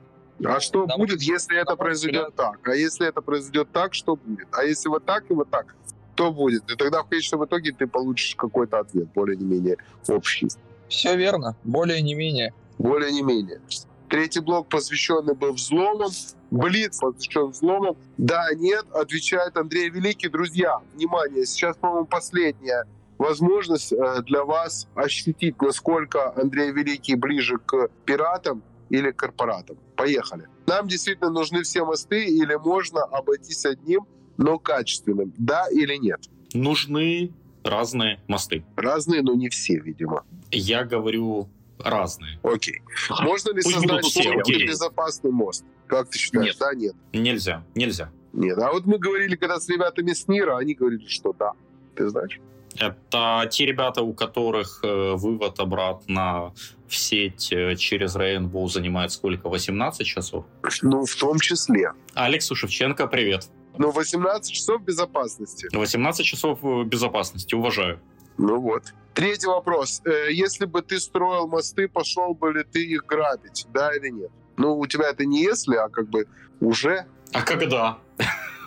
[0.42, 2.58] А что Нам будет, если это произойдет так?
[2.66, 4.48] А если это произойдет так, что будет?
[4.52, 5.74] А если вот так и вот так,
[6.14, 6.70] то будет?
[6.70, 9.76] И тогда в конечном итоге ты получишь какой-то ответ, более-не-менее
[10.08, 10.48] общий.
[10.88, 12.52] Все верно, более-не-менее.
[12.78, 13.60] Более-не-менее.
[14.08, 16.10] Третий блок посвященный был взломам.
[16.50, 17.96] Блиц посвящен взломам.
[18.16, 20.28] Да, нет, отвечает Андрей Великий.
[20.28, 22.84] Друзья, внимание, сейчас, по-моему, последняя
[23.18, 29.76] возможность э, для вас ощутить, насколько Андрей Великий ближе к пиратам, или корпоратам.
[29.96, 30.48] Поехали.
[30.66, 34.06] Нам действительно нужны все мосты или можно обойтись одним,
[34.36, 35.32] но качественным?
[35.36, 36.20] Да или нет?
[36.52, 37.32] Нужны
[37.62, 38.64] разные мосты.
[38.76, 40.24] Разные, но не все, видимо.
[40.50, 42.38] Я говорю разные.
[42.42, 42.82] Окей.
[43.20, 45.64] Можно ли Пусть создать все, безопасный мост?
[45.86, 46.56] Как ты считаешь, нет.
[46.58, 46.94] да, нет?
[47.12, 48.10] Нельзя, нельзя.
[48.32, 51.52] Нет, а вот мы говорили, когда с ребятами с НИРа, они говорили, что да.
[51.94, 52.40] Ты знаешь?
[52.78, 56.52] Это те ребята, у которых э, вывод обратно
[56.88, 59.48] в сеть э, через Rainbow занимает сколько?
[59.48, 60.44] 18 часов?
[60.82, 61.92] Ну, в том числе.
[62.14, 63.48] Алексу Шевченко, привет.
[63.76, 65.68] Ну, 18 часов безопасности.
[65.72, 68.00] 18 часов э, безопасности, уважаю.
[68.36, 68.82] Ну вот.
[69.14, 70.02] Третий вопрос.
[70.04, 74.30] Если бы ты строил мосты, пошел бы ли ты их грабить, да или нет?
[74.56, 76.26] Ну, у тебя это не если, а как бы
[76.60, 77.06] уже.
[77.32, 77.98] А когда?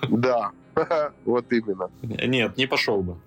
[0.09, 0.51] Да,
[1.25, 1.89] вот именно.
[2.01, 3.17] Нет, не пошел бы.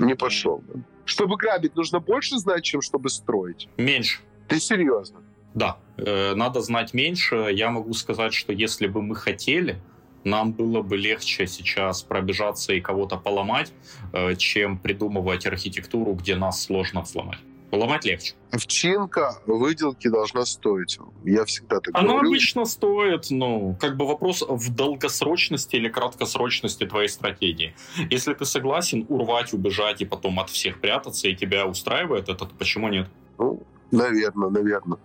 [0.00, 0.84] Не пошел бы.
[1.04, 3.68] Чтобы грабить, нужно больше знать, чем чтобы строить?
[3.78, 4.20] Меньше.
[4.48, 5.22] Ты серьезно?
[5.54, 5.78] Да.
[5.96, 7.48] Э, надо знать меньше.
[7.52, 9.80] Я могу сказать, что если бы мы хотели,
[10.24, 13.72] нам было бы легче сейчас пробежаться и кого-то поломать,
[14.12, 17.38] э, чем придумывать архитектуру, где нас сложно взломать.
[17.70, 18.34] Ломать легче.
[18.50, 20.98] Овчинка выделки должна стоить.
[21.24, 22.28] Я всегда так Она говорю.
[22.30, 27.74] обычно стоит, ну, как бы вопрос в долгосрочности или краткосрочности твоей стратегии.
[28.08, 32.54] Если ты согласен урвать, убежать и потом от всех прятаться, и тебя устраивает это, то
[32.58, 33.06] почему нет?
[33.36, 34.98] Ну, наверное, наверное.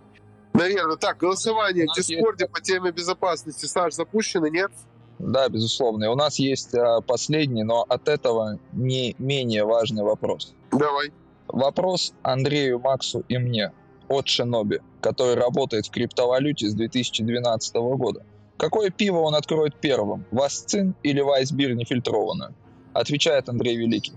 [0.52, 0.96] Наверное.
[0.96, 2.52] Так, голосование в Дискорде есть...
[2.52, 3.66] по теме безопасности.
[3.66, 4.70] Саш, запущено, нет?
[5.18, 6.04] Да, безусловно.
[6.04, 10.54] И у нас есть а, последний, но от этого не менее важный вопрос.
[10.70, 11.12] Давай.
[11.48, 13.72] Вопрос Андрею, Максу и мне
[14.08, 18.24] от Шиноби, который работает в криптовалюте с 2012 года.
[18.56, 20.24] Какое пиво он откроет первым?
[20.30, 22.54] Васцин или Вайсбир нефильтрованную?
[22.92, 24.12] Отвечает Андрей Великий.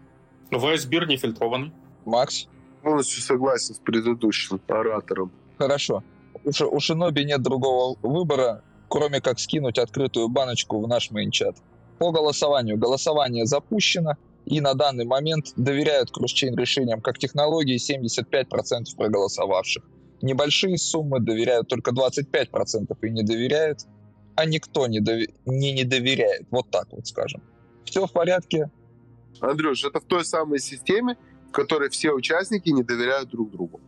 [0.51, 1.71] Вайсбир нефильтрованный.
[2.05, 2.47] Макс?
[2.87, 5.29] Полностью согласен с предыдущим оратором.
[5.57, 6.05] Хорошо.
[6.45, 11.57] У, у Шиноби нет другого выбора, кроме как скинуть открытую баночку в наш мейнчат.
[11.99, 12.77] По голосованию.
[12.77, 14.13] Голосование запущено,
[14.45, 19.83] и на данный момент доверяют кросчейн решениям как технологии 75% проголосовавших.
[20.21, 23.81] Небольшие суммы доверяют только 25% и не доверяют,
[24.35, 26.47] а никто не, дови- не, не доверяет.
[26.51, 27.43] Вот так вот скажем.
[27.83, 28.71] Все в порядке.
[29.41, 31.17] Андрюш, это в той самой системе,
[31.49, 33.81] в которой все участники не доверяют друг другу.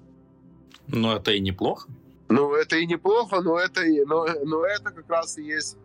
[0.87, 1.89] Но это и неплохо.
[2.29, 5.77] Ну, это и неплохо, но это, но, но это как раз и есть,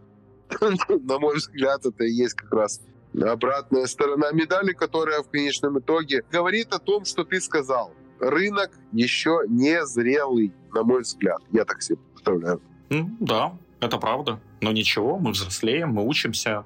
[0.60, 2.80] на мой взгляд, это и есть как раз
[3.22, 7.92] обратная сторона медали, которая в конечном итоге говорит о том, что ты сказал.
[8.20, 11.40] Рынок еще не зрелый, на мой взгляд.
[11.52, 12.60] Я так себе представляю.
[13.20, 14.40] Да, это правда.
[14.60, 16.64] Но ничего, мы взрослеем, мы учимся.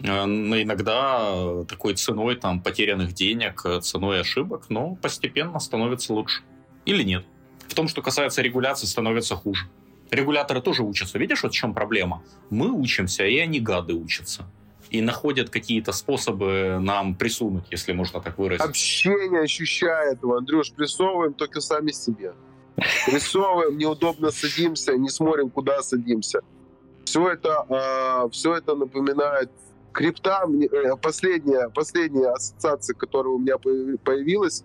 [0.00, 6.42] Э, но иногда такой ценой там, потерянных денег, э, ценой ошибок, но постепенно становится лучше.
[6.84, 7.24] Или нет.
[7.68, 9.66] В том, что касается регуляции, становится хуже.
[10.10, 11.18] Регуляторы тоже учатся.
[11.18, 12.22] Видишь, вот в чем проблема?
[12.50, 14.46] Мы учимся, и они гады учатся
[14.90, 18.64] и находят какие-то способы нам присунуть, если можно так выразить.
[18.64, 22.34] Вообще не ощущаю этого, Андрюш, прессовываем только сами себе.
[23.06, 26.40] Прессовываем, неудобно садимся, не смотрим, куда садимся.
[27.04, 29.50] Все это, э, все это напоминает
[29.94, 30.44] крипта.
[30.46, 34.64] Э, последняя, последняя ассоциация, которая у меня появилась,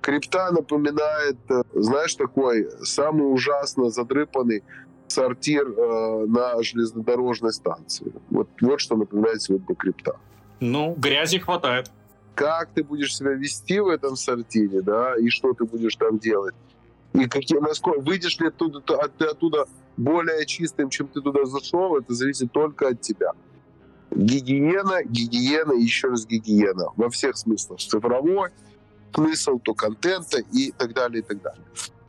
[0.00, 4.62] крипта напоминает, э, знаешь, такой самый ужасно задрыпанный
[5.08, 8.12] сортир э, на железнодорожной станции.
[8.30, 10.16] Вот, вот что напоминает сегодня крипта.
[10.60, 11.90] Ну, грязи хватает.
[12.34, 16.54] Как ты будешь себя вести в этом сортире, да, и что ты будешь там делать?
[17.12, 18.80] И какие, насколько выйдешь ли оттуда,
[19.18, 19.64] ты оттуда
[19.96, 23.32] более чистым, чем ты туда зашел, это зависит только от тебя.
[24.10, 26.88] Гигиена, гигиена, еще раз гигиена.
[26.96, 27.80] Во всех смыслах.
[27.80, 28.50] Цифровой
[29.14, 31.64] смысл, то контента и так далее, и так далее.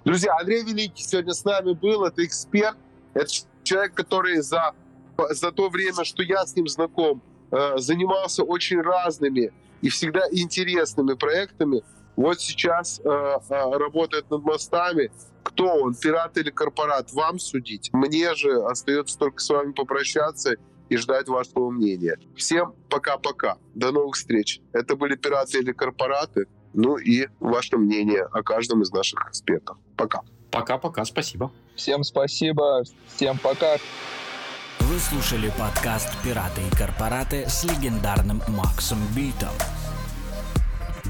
[0.06, 2.06] Друзья, Андрей Великий сегодня с нами был.
[2.06, 2.78] Это эксперт,
[3.14, 3.32] это
[3.64, 4.74] человек, который за,
[5.18, 7.22] за то время, что я с ним знаком,
[7.52, 11.84] э, занимался очень разными и всегда интересными проектами.
[12.16, 15.12] Вот сейчас э, э, работает над мостами.
[15.44, 17.90] Кто он, пират или корпорат, вам судить.
[17.92, 20.56] Мне же остается только с вами попрощаться
[20.90, 22.18] и ждать вашего мнения.
[22.36, 23.58] Всем пока-пока.
[23.76, 24.60] До новых встреч.
[24.74, 26.48] Это были пираты или корпораты.
[26.74, 29.78] Ну и ваше мнение о каждом из наших экспертов.
[29.96, 30.22] Пока.
[30.52, 31.52] Пока-пока, спасибо.
[31.76, 33.78] Всем спасибо, всем пока.
[34.80, 39.54] Вы слушали подкаст «Пираты и корпораты» с легендарным Максом Битом.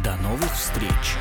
[0.03, 1.17] До новых встреч!